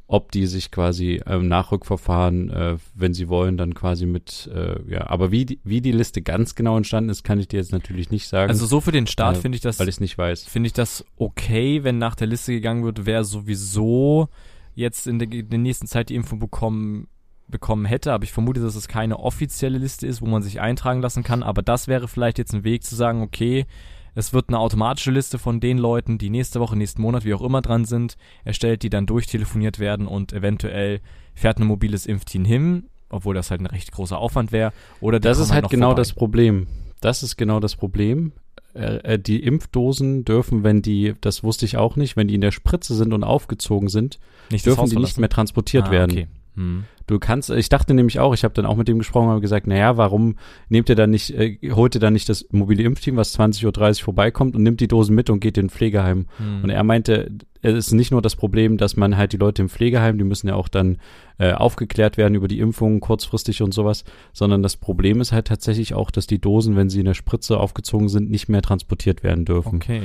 [0.07, 5.09] Ob die sich quasi ähm, Nachrückverfahren, äh, wenn sie wollen, dann quasi mit, äh, ja,
[5.09, 8.11] aber wie die, wie die Liste ganz genau entstanden ist, kann ich dir jetzt natürlich
[8.11, 10.45] nicht sagen, Also so für den Start Äh, finde ich das, weil ich nicht weiß.
[10.45, 14.29] finde ich das okay, wenn nach der Liste gegangen wird, wer sowieso
[14.75, 17.09] jetzt in der, in der nächsten Zeit die Info bekommen
[17.47, 21.03] bekommen hätte, aber ich vermute, dass es keine offizielle Liste ist, wo man sich eintragen
[21.03, 23.67] lassen kann, aber das wäre vielleicht jetzt ein Weg zu sagen, okay,
[24.15, 27.43] es wird eine automatische Liste von den Leuten, die nächste Woche, nächsten Monat, wie auch
[27.43, 31.01] immer dran sind, erstellt, die dann durchtelefoniert werden und eventuell
[31.35, 34.73] fährt ein mobiles Impfteam hin, obwohl das halt ein recht großer Aufwand wäre.
[35.01, 36.01] Oder Das ist halt noch genau vorbei.
[36.01, 36.67] das Problem.
[37.01, 38.33] Das ist genau das Problem.
[38.75, 42.41] Äh, äh, die Impfdosen dürfen, wenn die, das wusste ich auch nicht, wenn die in
[42.41, 44.19] der Spritze sind und aufgezogen sind,
[44.51, 46.11] nicht dürfen die nicht mehr transportiert Ah, werden.
[46.13, 46.27] Okay.
[46.57, 46.85] Hm.
[47.07, 49.67] Du kannst, ich dachte nämlich auch, ich habe dann auch mit dem gesprochen und gesagt,
[49.67, 50.37] naja, warum
[50.69, 53.67] nehmt ihr dann nicht, äh, holt ihr dann nicht das mobile Impfteam, was 20.30
[54.01, 56.27] Uhr vorbeikommt und nimmt die Dosen mit und geht in ein Pflegeheim?
[56.39, 56.65] Hm.
[56.65, 57.31] Und er meinte,
[57.61, 60.49] es ist nicht nur das Problem, dass man halt die Leute im Pflegeheim, die müssen
[60.49, 60.99] ja auch dann
[61.39, 65.95] äh, aufgeklärt werden über die Impfungen kurzfristig und sowas, sondern das Problem ist halt tatsächlich
[65.95, 69.45] auch, dass die Dosen, wenn sie in der Spritze aufgezogen sind, nicht mehr transportiert werden
[69.45, 69.77] dürfen.
[69.77, 70.03] Okay.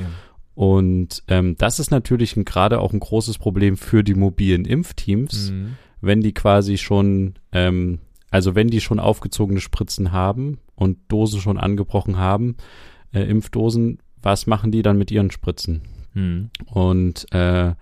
[0.54, 5.76] Und ähm, das ist natürlich gerade auch ein großes Problem für die mobilen Impfteams, Mhm.
[6.00, 11.58] Wenn die quasi schon, ähm, also wenn die schon aufgezogene Spritzen haben und Dosen schon
[11.58, 12.56] angebrochen haben,
[13.12, 15.82] äh, Impfdosen, was machen die dann mit ihren Spritzen?
[16.14, 16.50] Mhm.
[16.66, 17.74] Und äh,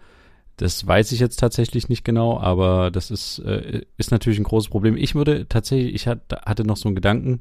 [0.56, 4.70] das weiß ich jetzt tatsächlich nicht genau, aber das ist, äh, ist natürlich ein großes
[4.70, 4.96] Problem.
[4.96, 7.38] Ich würde tatsächlich, ich hat, hatte noch so einen Gedanken,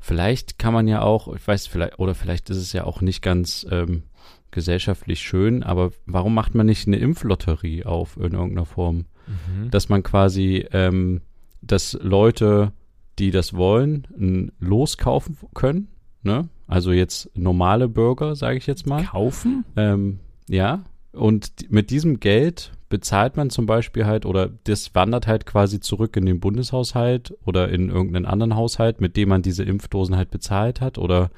[0.00, 3.20] vielleicht kann man ja auch, ich weiß vielleicht, oder vielleicht ist es ja auch nicht
[3.20, 4.04] ganz ähm,
[4.50, 9.04] gesellschaftlich schön, aber warum macht man nicht eine Impflotterie auf in irgendeiner Form?
[9.26, 9.70] Mhm.
[9.70, 11.20] Dass man quasi, ähm,
[11.62, 12.72] dass Leute,
[13.18, 15.88] die das wollen, ein Los kaufen können,
[16.22, 16.48] ne?
[16.66, 19.04] Also jetzt normale Bürger, sage ich jetzt mal.
[19.04, 19.64] Kaufen?
[19.76, 20.18] Ähm,
[20.48, 25.80] ja, und mit diesem Geld bezahlt man zum Beispiel halt, oder das wandert halt quasi
[25.80, 30.30] zurück in den Bundeshaushalt oder in irgendeinen anderen Haushalt, mit dem man diese Impfdosen halt
[30.30, 31.30] bezahlt hat, oder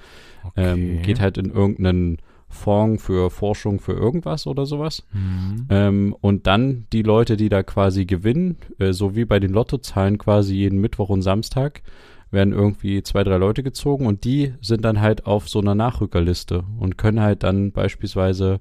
[0.56, 2.18] ähm, geht halt in irgendeinen
[2.48, 5.04] Fonds für Forschung für irgendwas oder sowas.
[5.12, 5.66] Mhm.
[5.68, 10.18] Ähm, und dann die Leute, die da quasi gewinnen, äh, so wie bei den Lottozahlen
[10.18, 11.82] quasi jeden Mittwoch und Samstag,
[12.30, 16.64] werden irgendwie zwei, drei Leute gezogen und die sind dann halt auf so einer Nachrückerliste
[16.78, 18.60] und können halt dann beispielsweise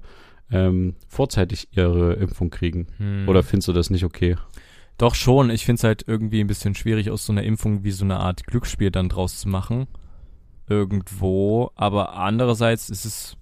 [0.50, 2.86] ähm, vorzeitig ihre Impfung kriegen.
[2.98, 3.28] Mhm.
[3.28, 4.36] Oder findest du das nicht okay?
[4.96, 7.92] Doch schon, ich finde es halt irgendwie ein bisschen schwierig, aus so einer Impfung wie
[7.92, 9.86] so eine Art Glücksspiel dann draus zu machen.
[10.68, 11.70] Irgendwo.
[11.76, 13.36] Aber andererseits ist es.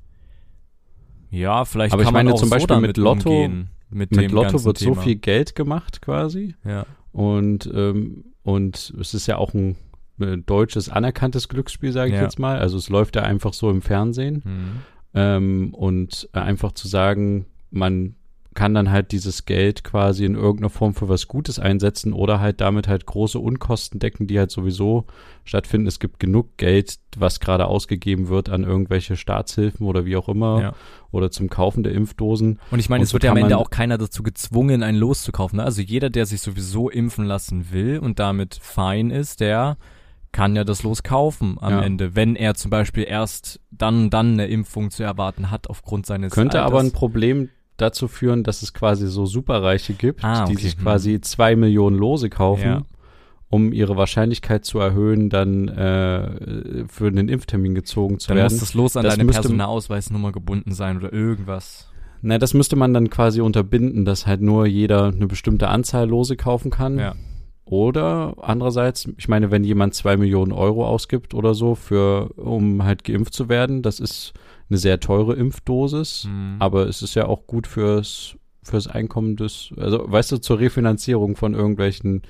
[1.30, 3.68] Ja, vielleicht Aber ich kann man meine auch zum so Beispiel damit mit Lotto- umgehen,
[3.90, 5.02] mit, Mit dem Lotto wird so Thema.
[5.02, 6.86] viel Geld gemacht quasi Ja.
[7.12, 9.76] Und, ähm, und es ist ja auch ein
[10.20, 12.22] äh, deutsches anerkanntes Glücksspiel, sage ich Ja.
[12.22, 12.58] jetzt mal.
[12.58, 14.42] Also es läuft ja einfach so im Fernsehen.
[14.44, 14.70] Mhm.
[15.14, 18.16] Ähm, und einfach zu sagen, man
[18.56, 22.60] kann dann halt dieses Geld quasi in irgendeiner Form für was Gutes einsetzen oder halt
[22.60, 25.04] damit halt große Unkosten decken, die halt sowieso
[25.44, 25.86] stattfinden.
[25.86, 30.60] Es gibt genug Geld, was gerade ausgegeben wird an irgendwelche Staatshilfen oder wie auch immer
[30.60, 30.74] Ja.
[31.12, 32.58] oder zum Kaufen der Impfdosen.
[32.72, 35.22] Und ich meine, es so wird ja am Ende auch keiner dazu gezwungen, ein Los
[35.22, 35.56] zu kaufen.
[35.56, 35.62] Ne?
[35.62, 39.76] Also jeder, der sich sowieso impfen lassen will und damit fein ist, der
[40.32, 41.82] kann ja das Los kaufen am Ja.
[41.82, 46.32] Ende, wenn er zum Beispiel erst dann dann eine Impfung zu erwarten hat aufgrund seines
[46.32, 46.98] Könnte aber ein Alters.
[46.98, 50.62] Problem dazu führen, dass es quasi so Superreiche gibt, Ah, die okay.
[50.62, 50.82] sich Hm.
[50.82, 52.82] quasi zwei Millionen Lose kaufen, Ja.
[53.50, 58.52] um ihre Wahrscheinlichkeit zu erhöhen, dann äh, für einen Impftermin gezogen zu Dann werden.
[58.52, 61.88] muss das Los an Das deine Personalausweisnummer gebunden sein oder irgendwas.
[62.22, 66.34] Na, das müsste man dann quasi unterbinden, dass halt nur jeder eine bestimmte Anzahl Lose
[66.36, 66.98] kaufen kann.
[66.98, 67.14] Ja.
[67.66, 73.02] Oder andererseits, ich meine, wenn jemand zwei Millionen Euro ausgibt oder so für, um halt
[73.04, 74.32] geimpft zu werden, das ist
[74.68, 76.56] eine sehr teure Impfdosis, Mhm.
[76.58, 78.36] aber es ist ja auch gut fürs
[78.68, 82.22] fürs Einkommen des, also weißt du, zur Refinanzierung von irgendwelchen,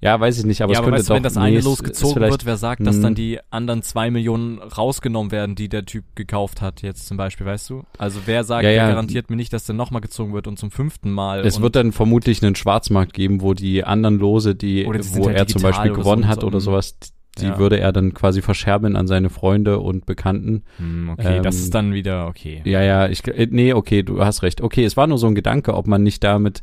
[0.00, 1.64] ja, weiß ich nicht, aber ja, es aber könnte weißt doch, wenn das eine es
[1.64, 3.16] Los ist gezogen vielleicht- wird, wer sagt, dass dann Mhm.
[3.16, 7.70] die anderen zwei Millionen rausgenommen werden, die der Typ gekauft hat jetzt zum Beispiel, weißt
[7.70, 7.82] du?
[7.98, 8.88] Also wer sagt, Ja, wer ja.
[8.88, 11.40] garantiert mir nicht, dass der nochmal gezogen wird und zum fünften Mal.
[11.44, 15.46] Es wird dann vermutlich einen Schwarzmarkt geben, wo die anderen Lose, die, wo halt er
[15.48, 16.60] zum Beispiel gewonnen so, hat so, oder mm.
[16.60, 16.94] sowas,
[17.40, 17.58] die Ja.
[17.58, 20.62] würde er dann quasi verscherben an seine Freunde und Bekannten.
[20.78, 22.62] Hm, okay, das Ähm, ist dann wieder okay.
[22.64, 24.60] Ja, ja, ich, äh, nee, okay, du hast recht.
[24.60, 26.62] Okay, es war nur so ein Gedanke, ob man nicht damit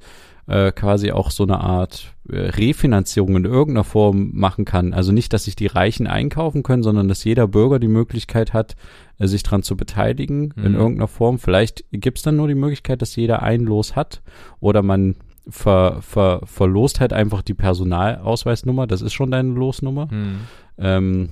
[0.49, 4.93] äh, quasi auch so eine Art äh, Refinanzierung in irgendeiner Form machen kann.
[4.93, 8.77] Also nicht, dass sich die Reichen einkaufen können, sondern dass jeder Bürger die Möglichkeit hat,
[9.19, 10.77] äh, sich dran zu beteiligen in Mhm.
[10.77, 11.37] irgendeiner Form.
[11.37, 14.21] Vielleicht gibt's dann nur die Möglichkeit, dass jeder ein Los hat
[14.61, 15.15] oder man
[15.49, 18.87] ver, ver, verlost halt einfach die Personalausweisnummer.
[18.87, 20.09] Das ist schon deine Losnummer.
[20.09, 20.39] Hm.
[20.77, 21.29] Ähm,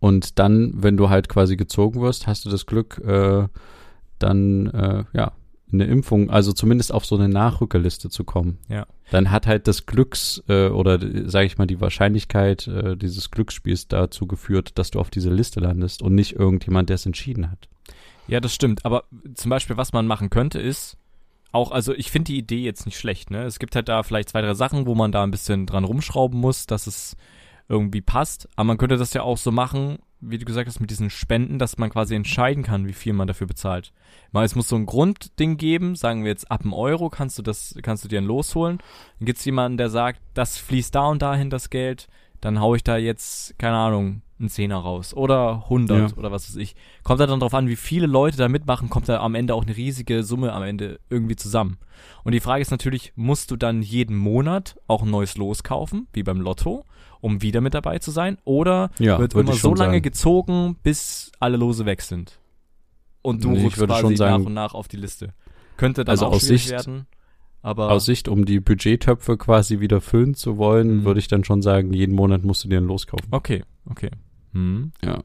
[0.00, 3.46] und dann, wenn du halt quasi gezogen wirst, hast du das Glück, äh,
[4.18, 5.32] dann äh, ja
[5.72, 8.58] eine Impfung, also zumindest auf so eine Nachrückerliste zu kommen.
[8.68, 8.86] Ja.
[9.10, 13.88] Dann hat halt das Glücks äh, oder sage ich mal die Wahrscheinlichkeit äh, dieses Glücksspiels
[13.88, 17.68] dazu geführt, dass du auf diese Liste landest und nicht irgendjemand, der es entschieden hat.
[18.28, 18.84] Ja, das stimmt.
[18.84, 20.96] Aber zum Beispiel, was man machen könnte, ist
[21.56, 23.42] auch, also ich finde die Idee jetzt nicht schlecht, ne?
[23.44, 26.38] Es gibt halt da vielleicht zwei, drei Sachen, wo man da ein bisschen dran rumschrauben
[26.38, 27.16] muss, dass es
[27.68, 28.48] irgendwie passt.
[28.54, 31.58] Aber man könnte das ja auch so machen, wie du gesagt hast, mit diesen Spenden,
[31.58, 33.92] dass man quasi entscheiden kann, wie viel man dafür bezahlt.
[34.32, 37.42] Mal, es muss so ein Grundding geben, sagen wir jetzt ab einem Euro kannst du
[37.42, 38.78] das, kannst du dir ein Los holen.
[39.18, 42.08] Dann gibt's jemanden, der sagt, das fließt da und dahin das Geld,
[42.40, 46.16] dann hau ich da jetzt, keine Ahnung, einen Zehner raus oder 100 Ja.
[46.18, 46.74] oder was weiß ich.
[47.02, 49.62] Kommt da dann drauf an, wie viele Leute da mitmachen, kommt da am Ende auch
[49.64, 51.78] eine riesige Summe am Ende irgendwie zusammen.
[52.24, 56.06] Und die Frage ist natürlich, musst du dann jeden Monat auch ein neues Los kaufen,
[56.12, 56.84] wie beim Lotto,
[57.20, 58.36] um wieder mit dabei zu sein?
[58.44, 60.02] Oder Ja, wird immer so lange sagen.
[60.02, 62.38] gezogen, bis alle Lose weg sind?
[63.22, 65.32] Und du Nee, rückst quasi nach und nach auf die Liste.
[65.78, 67.06] Könnte dann Also auch aus schwierig Sicht- werden.
[67.66, 71.04] Aber Aus Sicht, um die Budgettöpfe quasi wieder füllen zu wollen, Mhm.
[71.04, 73.26] würde ich dann schon sagen, jeden Monat musst du dir ein Los kaufen.
[73.32, 74.10] okay, okay.
[74.52, 74.92] Hm.
[75.04, 75.24] Ja.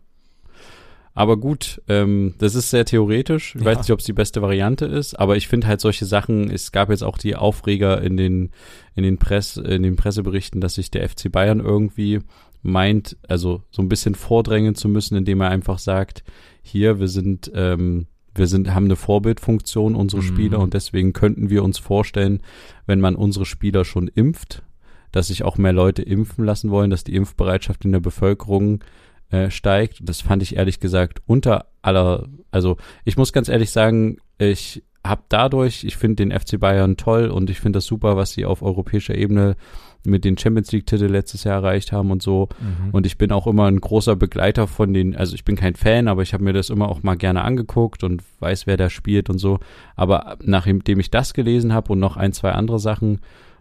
[1.13, 3.53] Aber gut, ähm, das ist sehr theoretisch.
[3.55, 3.67] Ich Ja.
[3.67, 6.71] weiß nicht, ob es die beste Variante ist, aber ich finde halt solche Sachen, es
[6.71, 8.49] gab jetzt auch die Aufreger in den,
[8.95, 12.19] in den Press, in den Presseberichten, dass sich der FC Bayern irgendwie
[12.63, 16.23] meint, also so ein bisschen vordrängen zu müssen, indem er einfach sagt,
[16.63, 20.27] hier, wir sind, ähm, wir sind, haben eine Vorbildfunktion, unsere Mhm.
[20.27, 22.41] Spieler, und deswegen könnten wir uns vorstellen,
[22.85, 24.63] wenn man unsere Spieler schon impft,
[25.11, 28.83] dass sich auch mehr Leute impfen lassen wollen, dass die Impfbereitschaft in der Bevölkerung
[29.29, 29.99] äh, steigt.
[30.03, 35.23] Das fand ich ehrlich gesagt unter aller, also ich muss ganz ehrlich sagen, ich habe
[35.29, 38.61] dadurch, ich finde den FC Bayern toll und ich finde das super, was sie auf
[38.61, 39.55] europäischer Ebene
[40.03, 42.49] mit den Champions League Titel letztes Jahr erreicht haben und so.
[42.59, 42.91] Mhm.
[42.91, 46.07] Und ich bin auch immer ein großer Begleiter von den, also ich bin kein Fan,
[46.07, 49.29] aber ich habe mir das immer auch mal gerne angeguckt und weiß, wer da spielt
[49.29, 49.59] und so.
[49.95, 53.19] Aber nachdem ich das gelesen habe und noch ein, zwei andere Sachen,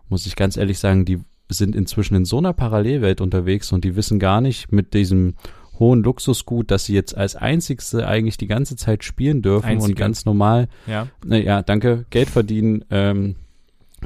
[0.09, 3.97] muss ich ganz ehrlich sagen, die sind inzwischen in so einer Parallelwelt unterwegs und die
[3.97, 5.35] wissen gar nicht mit diesem
[5.79, 9.95] hohen Luxusgut, dass sie jetzt als einzigste eigentlich die ganze Zeit spielen dürfen und Einzige.
[9.95, 11.09] ganz normal ja.
[11.25, 13.35] naja, danke, Geld verdienen ähm,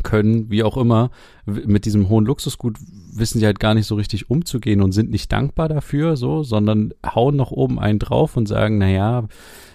[0.03, 1.11] können, wie auch immer,
[1.47, 2.78] mit diesem hohen Luxusgut
[3.12, 6.92] wissen sie halt gar nicht so richtig umzugehen und sind nicht dankbar dafür, so, sondern
[7.05, 9.28] hauen noch oben einen drauf und sagen, naja,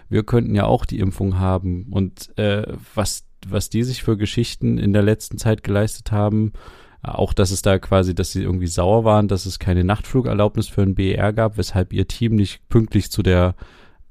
[0.09, 1.87] wir könnten ja auch die Impfung haben.
[1.91, 2.63] Und äh,
[2.95, 6.53] was, was die sich für Geschichten in der letzten Zeit geleistet haben,
[7.01, 10.81] auch, dass es da quasi, dass sie irgendwie sauer waren, dass es keine Nachtflugerlaubnis für
[10.81, 13.55] ein BER gab, weshalb ihr Team nicht pünktlich zu der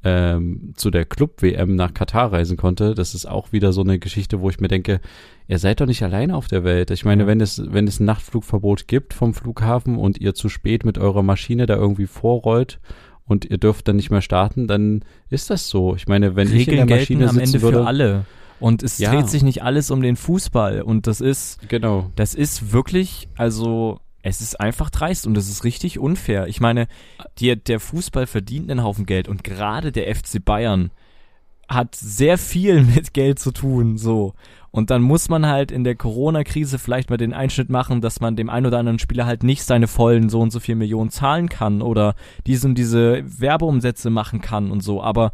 [0.05, 2.95] ähm, zu der Club-WM nach Katar reisen konnte.
[2.95, 5.01] Das ist auch wieder so eine Geschichte, wo ich mir denke,
[5.49, 6.91] ihr seid doch nicht alleine auf der Welt.
[6.91, 10.85] Ich meine, wenn es, wenn es ein Nachtflugverbot gibt vom Flughafen und ihr zu spät
[10.85, 12.79] mit eurer Maschine da irgendwie vorrollt
[13.25, 15.95] und ihr dürft dann nicht mehr starten, dann ist das so.
[15.97, 18.25] Ich meine, wenn ich in Regeln der gelten Maschine am Ende würde, für alle.
[18.61, 19.13] Und es Ja.
[19.13, 20.83] dreht sich nicht alles um den Fußball.
[20.83, 25.65] Und das ist, genau, das ist wirklich, also es ist einfach dreist und es ist
[25.65, 26.47] richtig unfair.
[26.47, 26.87] Ich meine,
[27.39, 30.91] die, der Fußball verdient einen Haufen Geld und gerade der FC Bayern
[31.69, 34.35] hat sehr viel mit Geld zu tun, so.
[34.71, 38.37] Und dann muss man halt in der Corona-Krise vielleicht mal den Einschnitt machen, dass man
[38.37, 41.49] dem einen oder anderen Spieler halt nicht seine vollen so und so viel Millionen zahlen
[41.49, 42.15] kann oder
[42.47, 45.03] diese und diese Werbeumsätze machen kann und so.
[45.03, 45.33] Aber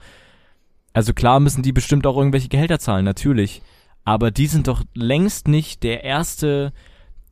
[0.93, 3.61] also klar müssen die bestimmt auch irgendwelche Gehälter zahlen, natürlich.
[4.05, 6.73] Aber die sind doch längst nicht der erste,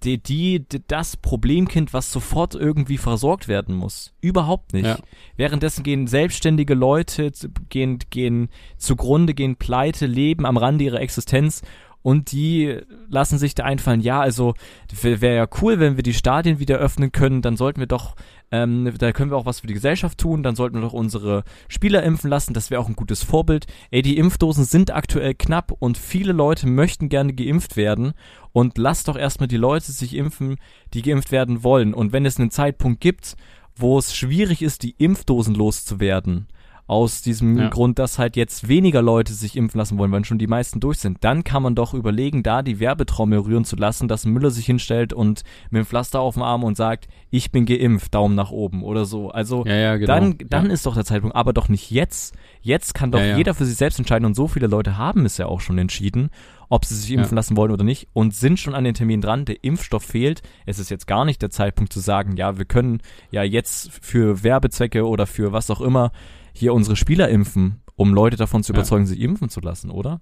[0.05, 4.13] die, die, das Problemkind, was sofort irgendwie versorgt werden muss.
[4.21, 4.87] Überhaupt nicht.
[4.87, 4.99] Ja.
[5.37, 7.33] Währenddessen gehen selbstständige Leute,
[7.69, 11.63] gehen, gehen zugrunde, gehen pleite, leben am Rande ihrer Existenz
[12.03, 12.79] und die
[13.09, 14.55] lassen sich da einfallen, ja, also
[15.01, 18.17] wäre wär ja cool, wenn wir die Stadien wieder öffnen können, dann sollten wir doch,
[18.51, 21.45] ähm, da können wir auch was für die Gesellschaft tun, dann sollten wir doch unsere
[21.69, 23.67] Spieler impfen lassen, das wäre auch ein gutes Vorbild.
[23.91, 28.13] Ey, die Impfdosen sind aktuell knapp und viele Leute möchten gerne geimpft werden
[28.53, 30.57] und lasst doch erstmal die Leute sich impfen,
[30.95, 31.95] die geimpft werden wollen.
[31.95, 33.37] Und wenn es einen Zeitpunkt gibt,
[33.75, 36.47] wo es schwierig ist, die Impfdosen loszuwerden,
[36.87, 37.69] aus diesem Ja.
[37.69, 40.99] Grund, dass halt jetzt weniger Leute sich impfen lassen wollen, weil schon die meisten durch
[40.99, 44.67] sind, dann kann man doch überlegen, da die Werbetrommel rühren zu lassen, dass Müller sich
[44.67, 48.51] hinstellt und mit dem Pflaster auf dem Arm und sagt, ich bin geimpft, Daumen nach
[48.51, 49.31] oben oder so.
[49.31, 50.13] Also ja, ja, genau.
[50.13, 52.35] dann, dann ist doch der Zeitpunkt, aber doch nicht jetzt.
[52.61, 55.47] Jetzt kann doch jeder für sich selbst entscheiden und so viele Leute haben es ja
[55.47, 56.31] auch schon entschieden,
[56.69, 57.37] ob sie sich impfen Ja.
[57.37, 59.45] lassen wollen oder nicht und sind schon an den Termin dran.
[59.45, 60.43] Der Impfstoff fehlt.
[60.67, 64.43] Es ist jetzt gar nicht der Zeitpunkt zu sagen, ja, wir können ja jetzt für
[64.43, 66.13] Werbezwecke oder für was auch immer
[66.53, 68.79] hier unsere Spieler impfen, um Leute davon zu Ja.
[68.79, 70.21] überzeugen, sich impfen zu lassen, oder?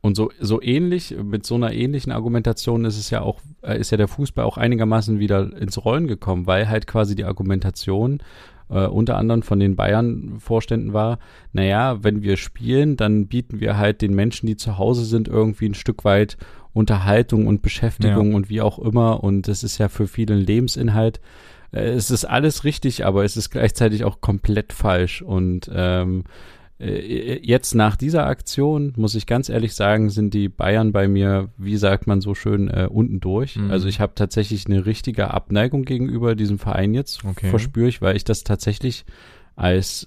[0.00, 3.90] Und so, so ähnlich, mit so einer ähnlichen Argumentation ist es ja auch, äh, ist
[3.90, 8.20] ja der Fußball auch einigermaßen wieder ins Rollen gekommen, weil halt quasi die Argumentation
[8.70, 11.18] äh, unter anderem von den Bayern-Vorständen war,
[11.52, 15.66] naja, wenn wir spielen, dann bieten wir halt den Menschen, die zu Hause sind, irgendwie
[15.68, 16.36] ein Stück weit
[16.74, 19.24] Unterhaltung und Beschäftigung und wie auch immer.
[19.24, 21.20] Und das ist ja für viele ein Lebensinhalt.
[21.72, 25.22] Äh, es ist alles richtig, aber es ist gleichzeitig auch komplett falsch.
[25.22, 26.24] Und ähm,
[26.80, 31.48] äh, jetzt nach dieser Aktion, muss ich ganz ehrlich sagen, sind die Bayern bei mir,
[31.56, 33.56] wie sagt man so schön, äh, unten durch.
[33.56, 33.70] Mhm.
[33.70, 37.50] Also ich habe tatsächlich eine richtige Abneigung gegenüber diesem Verein jetzt, Okay.
[37.50, 39.04] verspüre ich, weil ich das tatsächlich
[39.56, 40.06] als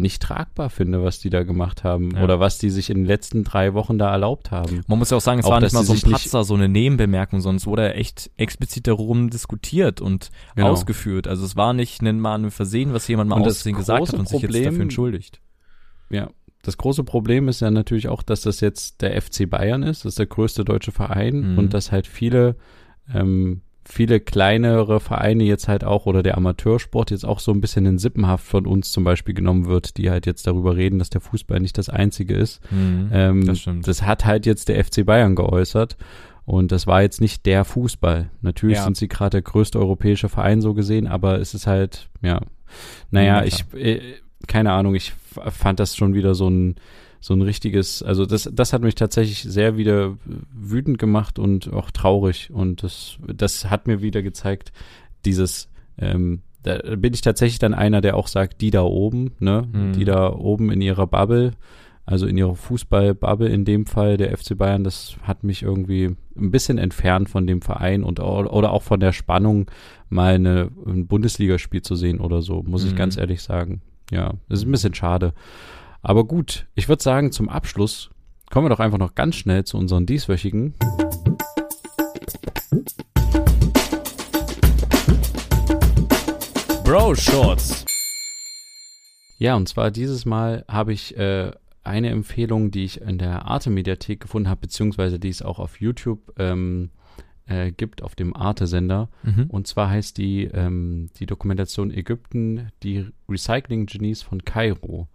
[0.00, 2.24] nicht tragbar finde, was die da gemacht haben Ja.
[2.24, 4.82] oder was die sich in den letzten drei Wochen da erlaubt haben.
[4.86, 6.68] Man muss ja auch sagen, es Auch, war nicht mal so ein Patzer, so eine
[6.68, 10.68] Nebenbemerkung, sondern es wurde echt explizit darum diskutiert und Genau.
[10.70, 11.28] ausgeführt.
[11.28, 14.14] Also es war nicht ein, mal ein Versehen, was jemand mal Und aussehen gesagt hat
[14.18, 15.40] und sich jetzt dafür entschuldigt.
[16.10, 16.30] Ja,
[16.62, 20.10] das große Problem ist ja natürlich auch, dass das jetzt der FC Bayern ist, das
[20.12, 21.58] ist der größte deutsche Verein Mhm.
[21.58, 22.56] und dass halt viele,
[23.14, 23.62] ähm,
[23.92, 27.98] viele kleinere Vereine jetzt halt auch oder der Amateursport jetzt auch so ein bisschen in
[27.98, 31.60] Sippenhaft von uns zum Beispiel genommen wird, die halt jetzt darüber reden, dass der Fußball
[31.60, 32.60] nicht das einzige ist.
[32.70, 33.86] Mhm, Ähm, das stimmt.
[33.88, 35.96] das hat halt jetzt der FC Bayern geäußert.
[36.46, 38.30] Und das war jetzt nicht der Fußball.
[38.40, 38.84] Natürlich Ja.
[38.84, 42.40] sind sie gerade der größte europäische Verein so gesehen, aber es ist halt, ja,
[43.10, 44.00] naja, Ja, ich, äh,
[44.48, 45.12] keine Ahnung, ich
[45.50, 46.76] fand das schon wieder so ein,
[47.20, 50.16] so ein richtiges, also das, das hat mich tatsächlich sehr wieder
[50.54, 52.50] wütend gemacht und auch traurig.
[52.52, 54.72] Und das, das hat mir wieder gezeigt,
[55.26, 55.68] dieses,
[55.98, 59.92] ähm, da bin ich tatsächlich dann einer, der auch sagt, die da oben, ne, Mhm.
[59.92, 61.52] die da oben in ihrer Bubble,
[62.06, 66.50] also in ihrer Fußballbubble in dem Fall der FC Bayern, das hat mich irgendwie ein
[66.50, 69.70] bisschen entfernt von dem Verein und oder auch von der Spannung,
[70.08, 72.96] mal eine, ein Bundesligaspiel zu sehen oder so, muss ich Mhm.
[72.96, 73.82] ganz ehrlich sagen.
[74.10, 75.34] Ja, das ist ein bisschen schade.
[76.02, 78.10] Aber gut, ich würde sagen, zum Abschluss
[78.50, 80.74] kommen wir doch einfach noch ganz schnell zu unseren dieswöchigen.
[86.84, 87.84] Bro Shorts.
[89.38, 91.52] Ja, und zwar dieses Mal habe ich äh,
[91.84, 96.32] eine Empfehlung, die ich in der Arte-Mediathek gefunden habe, beziehungsweise die es auch auf YouTube
[96.38, 96.90] ähm,
[97.46, 99.08] äh, gibt, auf dem Arte-Sender.
[99.22, 99.44] Mhm.
[99.48, 105.08] Und zwar heißt die, ähm, die Dokumentation Ägypten, die Recycling-Genies von Kairo.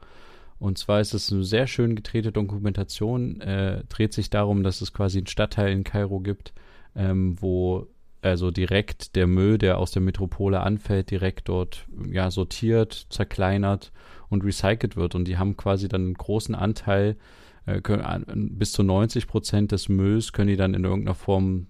[0.59, 4.93] Und zwar ist es eine sehr schön gedrehte Dokumentation, äh, dreht sich darum, dass es
[4.93, 6.53] quasi einen Stadtteil in Kairo gibt,
[6.95, 7.87] ähm, wo
[8.21, 13.91] also direkt der Müll, der aus der Metropole anfällt, direkt dort ja sortiert, zerkleinert
[14.29, 15.13] und recycelt wird.
[15.13, 17.17] Und die haben quasi dann einen großen Anteil,
[17.65, 21.67] äh, können, bis zu 90 Prozent des Mülls können die dann in irgendeiner Form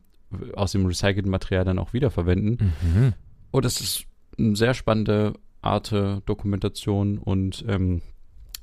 [0.54, 2.74] aus dem recycelten Material dann auch wiederverwenden.
[2.82, 3.14] Mhm.
[3.52, 4.06] Oh, das ist
[4.38, 5.94] eine sehr spannende Art
[6.26, 8.02] Dokumentation und ähm,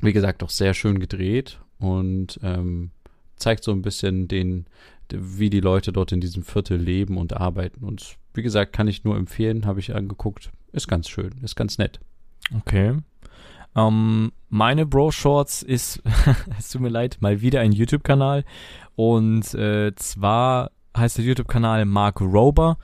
[0.03, 2.91] wie gesagt, auch sehr schön gedreht und ähm,
[3.37, 4.67] zeigt so ein bisschen den,
[5.11, 7.85] wie die Leute dort in diesem Viertel leben und arbeiten.
[7.85, 10.51] Und wie gesagt, kann ich nur empfehlen, habe ich angeguckt.
[10.73, 12.01] Ist ganz schön, ist ganz nett.
[12.55, 12.97] Okay.
[13.75, 16.03] Ähm, meine Bro Shorts ist,
[16.59, 18.45] es tut mir leid, mal wieder ein YouTube-Kanal.
[18.97, 22.79] Und äh, zwar heißt der YouTube-Kanal Mark Rober.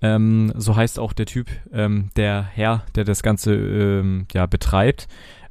[0.00, 5.06] Ähm, so heißt auch der Typ, ähm, der Herr, der das Ganze ähm, ja, betreibt.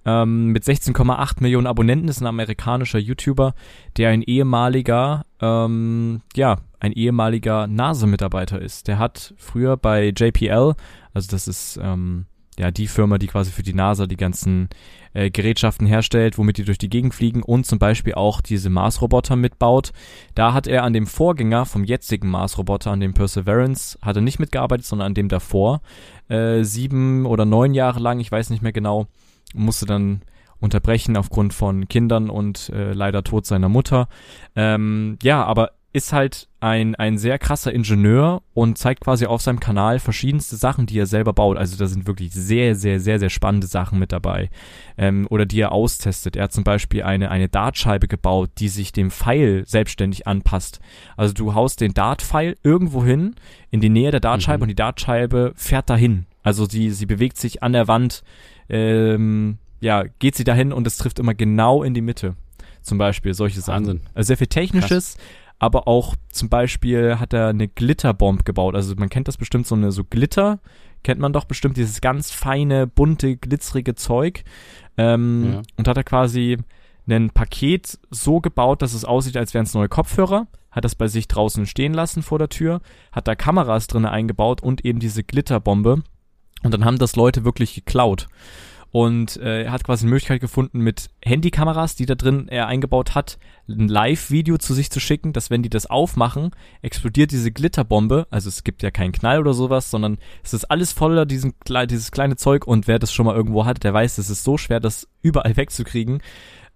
[0.05, 3.53] Ähm, mit 16,8 Millionen Abonnenten ist ein amerikanischer YouTuber,
[3.97, 8.87] der ein ehemaliger, ähm, ja, ein ehemaliger NASA-Mitarbeiter ist.
[8.87, 10.73] Der hat früher bei JPL,
[11.13, 12.25] also das ist ähm,
[12.57, 14.69] ja die Firma, die quasi für die NASA die ganzen
[15.13, 19.35] äh, Gerätschaften herstellt, womit die durch die Gegend fliegen und zum Beispiel auch diese Mars-Roboter
[19.35, 19.91] mitbaut.
[20.33, 24.39] Da hat er an dem Vorgänger vom jetzigen Mars-Roboter, an dem Perseverance, hat er nicht
[24.39, 25.81] mitgearbeitet, sondern an dem davor.
[26.27, 29.07] Äh, sieben oder neun Jahre lang, ich weiß nicht mehr genau,
[29.53, 30.21] musste dann
[30.59, 34.07] unterbrechen aufgrund von Kindern und äh, leider Tod seiner Mutter.
[34.55, 39.59] Ähm, ja, aber ist halt ein, ein sehr krasser Ingenieur und zeigt quasi auf seinem
[39.59, 41.57] Kanal verschiedenste Sachen, die er selber baut.
[41.57, 44.49] Also da sind wirklich sehr, sehr, sehr, sehr spannende Sachen mit dabei.
[44.97, 46.37] Ähm, oder die er austestet.
[46.37, 50.79] Er hat zum Beispiel eine, eine Dartscheibe gebaut, die sich dem Pfeil selbstständig anpasst.
[51.17, 53.35] Also du haust den Dartpfeil irgendwo hin,
[53.69, 54.63] in die Nähe der Dartscheibe mhm.
[54.63, 56.25] und die Dartscheibe fährt dahin.
[56.41, 58.23] Also sie, sie bewegt sich an der Wand
[58.71, 62.35] ähm, ja, geht sie dahin und es trifft immer genau in die Mitte.
[62.81, 63.85] Zum Beispiel solche Sachen.
[63.85, 64.01] Wahnsinn.
[64.13, 65.25] Also sehr viel Technisches, Krass.
[65.59, 68.73] aber auch zum Beispiel hat er eine Glitterbomb gebaut.
[68.75, 70.59] Also man kennt das bestimmt, so eine so Glitter,
[71.03, 74.43] kennt man doch bestimmt, dieses ganz feine, bunte, glitzerige Zeug.
[74.97, 75.61] Ähm, ja.
[75.77, 76.57] Und hat er quasi
[77.09, 81.07] ein Paket so gebaut, dass es aussieht, als wären es neue Kopfhörer, hat das bei
[81.07, 82.79] sich draußen stehen lassen vor der Tür,
[83.11, 86.03] hat da Kameras drin eingebaut und eben diese Glitterbombe.
[86.63, 88.27] Und dann haben das Leute wirklich geklaut.
[88.91, 93.15] Und äh, er hat quasi eine Möglichkeit gefunden, mit Handykameras, die da drin er eingebaut
[93.15, 93.39] hat,
[93.69, 96.51] ein Live-Video zu sich zu schicken, dass wenn die das aufmachen,
[96.81, 98.27] explodiert diese Glitterbombe.
[98.31, 101.53] Also es gibt ja keinen Knall oder sowas, sondern es ist alles voller diesen,
[101.89, 104.57] dieses kleine Zeug und wer das schon mal irgendwo hat, der weiß, es ist so
[104.57, 106.21] schwer, das überall wegzukriegen.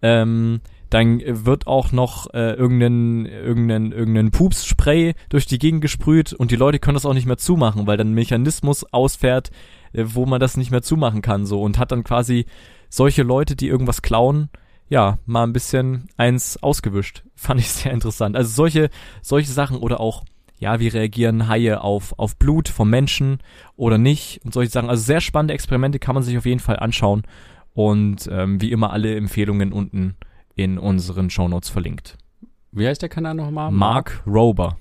[0.01, 0.61] Ähm,
[0.95, 6.55] dann wird auch noch äh, irgendein, irgendein, irgendein Pups-Spray durch die Gegend gesprüht und die
[6.55, 9.51] Leute können das auch nicht mehr zumachen, weil dann ein Mechanismus ausfährt,
[9.91, 12.45] äh, wo man das nicht mehr zumachen kann, so und hat dann quasi
[12.87, 14.47] solche Leute, die irgendwas klauen,
[14.87, 17.25] ja, mal ein bisschen eins ausgewischt.
[17.35, 18.37] Fand ich sehr interessant.
[18.37, 18.89] Also solche,
[19.21, 20.23] solche Sachen oder auch,
[20.59, 23.39] ja, wie reagieren Haie auf, auf Blut vom Menschen
[23.75, 24.89] oder nicht und solche Sachen.
[24.89, 27.23] Also sehr spannende Experimente kann man sich auf jeden Fall anschauen
[27.73, 30.15] und ähm, wie immer alle Empfehlungen unten
[30.55, 32.17] in unseren Shownotes verlinkt.
[32.71, 33.71] Wie heißt der Kanal nochmal?
[33.71, 34.77] Mark Rober.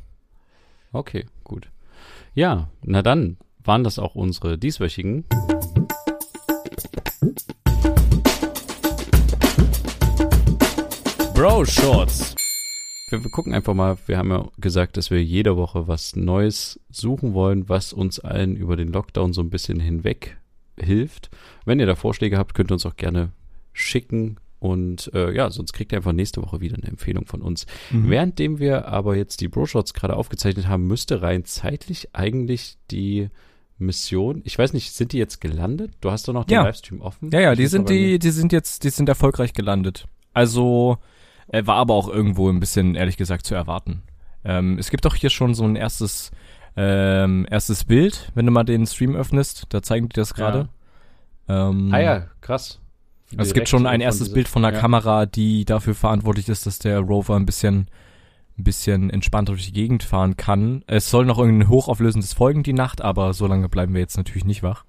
[0.93, 1.71] Okay, gut.
[2.35, 5.25] Ja, na dann, waren das auch unsere dieswöchigen.
[11.35, 12.35] Bro Shorts.
[13.11, 16.81] Wir, wir gucken einfach mal, wir haben ja gesagt, dass wir jede Woche was Neues
[16.91, 20.37] suchen wollen, was uns allen über den Lockdown so ein bisschen hinweg
[20.79, 21.31] hilft.
[21.65, 23.31] Wenn ihr da Vorschläge habt, könnt ihr uns auch gerne
[23.73, 24.39] schicken.
[24.59, 27.67] Und äh, ja, sonst kriegt ihr einfach nächste Woche wieder eine Empfehlung von uns.
[27.91, 28.09] Mhm.
[28.09, 33.29] Währenddem wir aber jetzt die Bro-Shots gerade aufgezeichnet haben, müsste rein zeitlich eigentlich die
[33.79, 34.43] Mission.
[34.45, 35.93] Ich weiß nicht, sind die jetzt gelandet?
[36.01, 36.63] Du hast doch noch den ja.
[36.63, 37.31] Livestream offen.
[37.31, 40.07] Ja, ja, die sind die, die sind jetzt, die sind erfolgreich gelandet.
[40.33, 40.99] Also
[41.49, 44.03] äh, war aber auch irgendwo ein bisschen, ehrlich gesagt, zu erwarten.
[44.45, 46.31] Ähm, es gibt doch hier schon so ein erstes,
[46.77, 49.67] ähm, erstes Bild, wenn du mal den Stream öffnest.
[49.71, 50.69] Da zeigen die das gerade.
[51.49, 51.69] Ja.
[51.69, 52.81] Ähm, ah ja, krass.
[53.39, 54.81] Also es gibt schon ein erstes Bild von einer ja.
[54.81, 57.89] Kamera, die dafür verantwortlich ist, dass der Rover ein bisschen
[58.59, 60.85] ein bisschen entspannter durch die Gegend fahren kann.
[60.87, 64.45] Es soll noch irgendein hochauflösendes folgen die Nacht, aber so lange bleiben wir jetzt natürlich
[64.45, 64.85] nicht wach.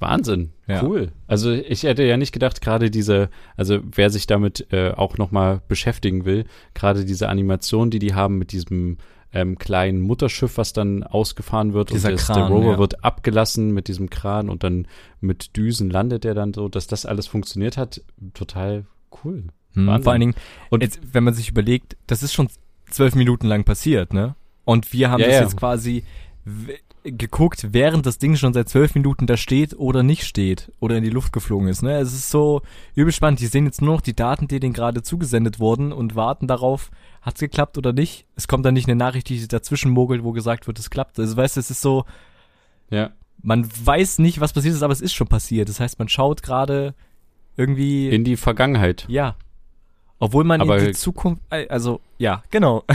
[0.00, 0.82] Wahnsinn, ja.
[0.84, 1.10] cool.
[1.26, 5.60] Also ich hätte ja nicht gedacht, gerade diese, also wer sich damit äh, auch nochmal
[5.66, 6.44] beschäftigen will,
[6.74, 8.98] gerade diese Animation, die die haben mit diesem
[9.32, 12.78] ähm, kleinen Mutterschiff, was dann ausgefahren wird Dieser und das, der Rover ja.
[12.78, 14.86] wird abgelassen mit diesem Kran und dann
[15.20, 18.02] mit Düsen landet er dann so, dass das alles funktioniert hat,
[18.34, 18.86] total
[19.24, 19.44] cool.
[19.74, 20.34] Hm, vor allen Dingen,
[20.70, 22.48] und jetzt, wenn man sich überlegt, das ist schon
[22.90, 24.34] zwölf Minuten lang passiert, ne?
[24.64, 25.42] Und wir haben ja, das ja.
[25.42, 26.04] jetzt quasi
[27.04, 31.04] geguckt, während das Ding schon seit zwölf Minuten da steht oder nicht steht oder in
[31.04, 31.82] die Luft geflogen ist.
[31.82, 31.96] Ne?
[31.98, 32.62] Es ist so
[32.94, 33.40] übel spannend.
[33.40, 36.90] Die sehen jetzt nur noch die Daten, die denen gerade zugesendet wurden und warten darauf,
[37.22, 38.26] hat's geklappt oder nicht.
[38.36, 41.18] Es kommt dann nicht eine Nachricht, die dazwischen mogelt, wo gesagt wird, es klappt.
[41.18, 42.04] Also weißt du, es ist so,
[42.90, 43.10] ja.
[43.42, 45.68] man weiß nicht, was passiert ist, aber es ist schon passiert.
[45.68, 46.94] Das heißt, man schaut gerade
[47.56, 49.04] irgendwie in die Vergangenheit.
[49.08, 49.36] Ja,
[50.18, 52.84] obwohl man Aber in die Zukunft, also ja, genau.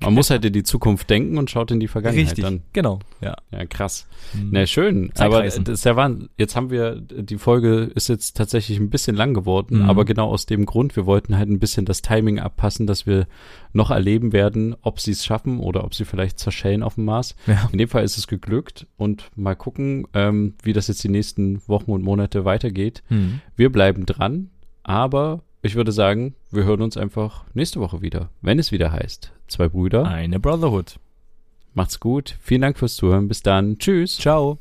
[0.00, 2.62] Man muss halt in die Zukunft denken und schaut in die Vergangenheit Richtig, dann.
[2.72, 2.98] genau.
[3.20, 3.36] Ja.
[3.52, 4.08] Ja, krass.
[4.34, 4.48] Mhm.
[4.50, 5.12] Na, schön.
[5.16, 5.62] Aber Zeitreisen.
[5.62, 6.28] das ist ja Wahnsinn.
[6.36, 9.88] Jetzt haben wir, die Folge ist jetzt tatsächlich ein bisschen lang geworden, Mhm.
[9.88, 13.28] aber genau aus dem Grund, wir wollten halt ein bisschen das Timing abpassen, dass wir
[13.72, 17.36] noch erleben werden, ob sie es schaffen oder ob sie vielleicht zerschellen auf dem Mars.
[17.46, 17.68] Ja.
[17.70, 21.60] In dem Fall ist es geglückt und mal gucken, ähm, wie das jetzt die nächsten
[21.68, 23.04] Wochen und Monate weitergeht.
[23.08, 23.40] Mhm.
[23.54, 24.50] Wir bleiben dran,
[24.82, 29.32] aber ich würde sagen, wir hören uns einfach nächste Woche wieder, wenn es wieder heißt.
[29.46, 30.06] Zwei Brüder.
[30.06, 30.98] Eine Brotherhood.
[31.74, 32.36] Macht's gut.
[32.40, 33.28] Vielen Dank fürs Zuhören.
[33.28, 33.78] Bis dann.
[33.78, 34.16] Tschüss.
[34.16, 34.58] Ciao.